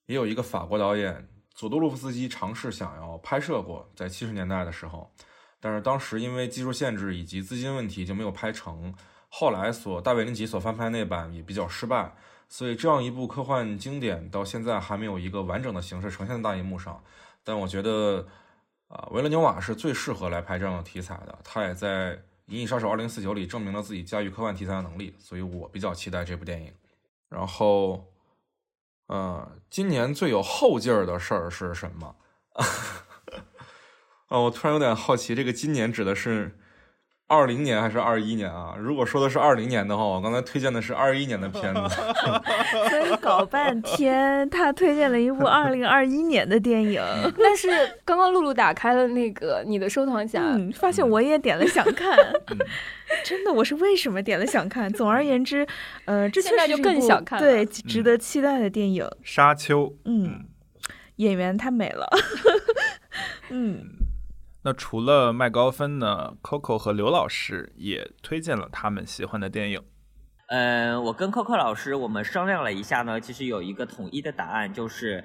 [0.06, 1.28] 也有一个法国导演
[1.60, 5.12] 佐多洛夫斯基尝试想要拍摄过，在七十年代的时候，
[5.60, 8.94] 但是当时因为技术限制以及资金问题就没有拍成。
[9.28, 12.14] 后来所大卫林奇所翻拍那版也比较失败，
[12.48, 17.04] 所以这样一部科幻经典到现在还没有一个完整的形式呈现在大荧幕上。
[17.44, 18.26] 但我觉得。
[18.88, 22.16] 啊，维伦纽瓦是最适合来拍这样的题材的，他也在
[22.46, 26.72] 《银翼杀手2049》里证明了自己驾驭科幻题材的能力，所以我比较期待这部电影。
[27.28, 28.09] 然后，
[29.10, 32.14] 呃，今年最有后劲儿的事儿是什么？
[34.28, 36.56] 啊，我突然有点好奇，这个今年指的是？
[37.31, 38.74] 二零年还是二一年啊？
[38.77, 41.81] 如果说的是二零年的话，我刚才推荐的是二一年的片子。
[42.90, 47.01] 所以搞半天，他推荐了一部二零二一年的电影。
[47.39, 47.69] 但是
[48.05, 50.43] 刚刚露露打开了那个你的收藏夹，
[50.74, 52.19] 发现我也点了想看。
[53.24, 54.93] 真的，我是为什么点了想看？
[54.93, 55.65] 总而言之，
[56.07, 59.86] 呃，这确实就更想看，对，值得期待的电影《沙丘》。
[60.05, 60.47] 嗯，
[61.15, 62.09] 演员太美了。
[63.51, 63.99] 嗯。
[64.62, 69.82] 那除了麦高芬呢？Coco 和刘老师也推荐了他们喜欢的电影。
[70.48, 75.24] 嗯，我跟 Coco 老师我们商量了一下呢，其实有一个统一的答案，就是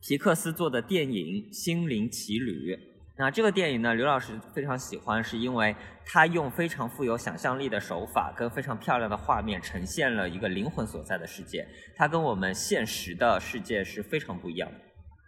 [0.00, 2.76] 皮克斯做的电影《心灵奇旅》。
[3.16, 5.74] 那这个电影呢，刘老师非常喜欢，是因为
[6.06, 11.66] 他用非常富有想象力的手法跟非常漂亮的画面，呈现了一个灵魂所在的世界。
[11.96, 14.78] 它跟我们现实的世界是非常不一样的。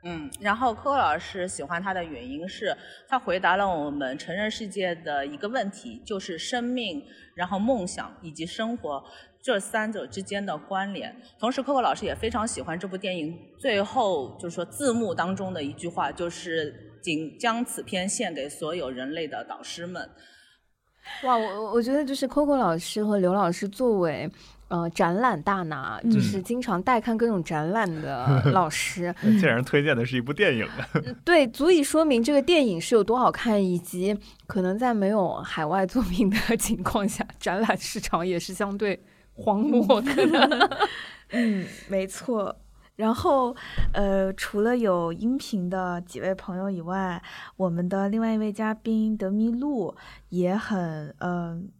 [0.03, 2.75] 嗯，然后柯老师喜欢他的原因是，
[3.07, 7.05] 他回答了我们成人世界的一个问题，就是生命、
[7.35, 9.05] 然后梦想以及生活
[9.43, 11.15] 这三者之间的关联。
[11.39, 20.09] 同时，柯柯老师也非常喜欢这部电影最后就是说字幕当中的一句话，就是“仅将此片献给所有人类的导师们”。
[21.25, 24.31] 哇，我我觉得就是 Coco 老师和刘老师作为。
[24.71, 30.65] 呃，展览大拿就是经常带看各种展览的 老师，竟然推荐的是一部电影，
[31.27, 34.17] 对，足以说明这个电影是有多好看，以及
[34.47, 39.03] 可能在没有海外作品的 情况下，展览市场也是相对
[39.33, 40.89] 荒漠的。
[41.31, 42.57] 嗯，没错。
[42.95, 43.57] 然后，
[43.93, 47.21] 呃，除了有音频的几位朋友以外，
[47.57, 49.97] 我们的另外一位嘉宾德米露
[50.29, 51.71] 也很，嗯。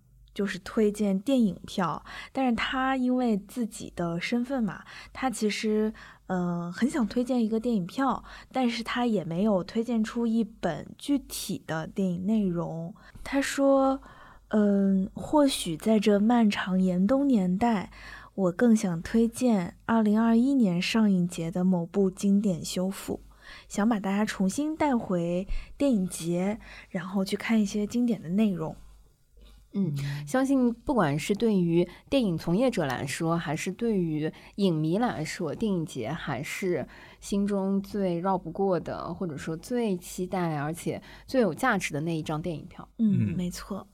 [0.41, 2.03] 就是推荐电影票，
[2.33, 5.93] 但是他因为自己的身份嘛，他其实
[6.29, 12.95] 嗯很想推荐一个电影票，但是他也没有推荐出一本具体的电影内容。
[13.23, 14.01] 他说，
[14.49, 17.91] 嗯，或许在这漫长严冬年代，
[18.35, 23.21] 我更想推荐二零二一年上映节的某部经典修复，
[23.69, 25.47] 想把大家重新带回
[25.77, 26.59] 电影节，
[26.89, 28.75] 然后去看一些经典的内容。
[29.73, 29.95] 嗯，
[30.27, 36.87] 相信不管是对于电影从业者来说，还是对于影迷来说，电影节还是
[37.21, 42.89] 心中最绕不过的，或者说最期待而且最有价值的那一张电影票。
[42.99, 43.87] 嗯，没错。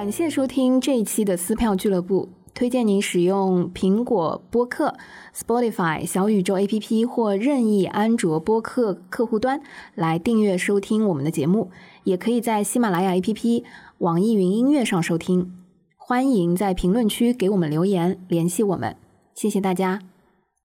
[0.00, 4.96] 感谢收听这一期的撕票俱乐部，推荐您使用苹果播客、
[5.36, 9.60] Spotify、小宇宙 APP 或任意安卓播客客户端
[9.94, 11.70] 来订阅收听我们的节目，
[12.04, 13.62] 也可以在喜马拉雅 APP、
[13.98, 15.52] 网易云音乐上收听。
[15.98, 18.96] 欢迎在评论区给我们留言，联系我们，
[19.34, 20.00] 谢谢大家。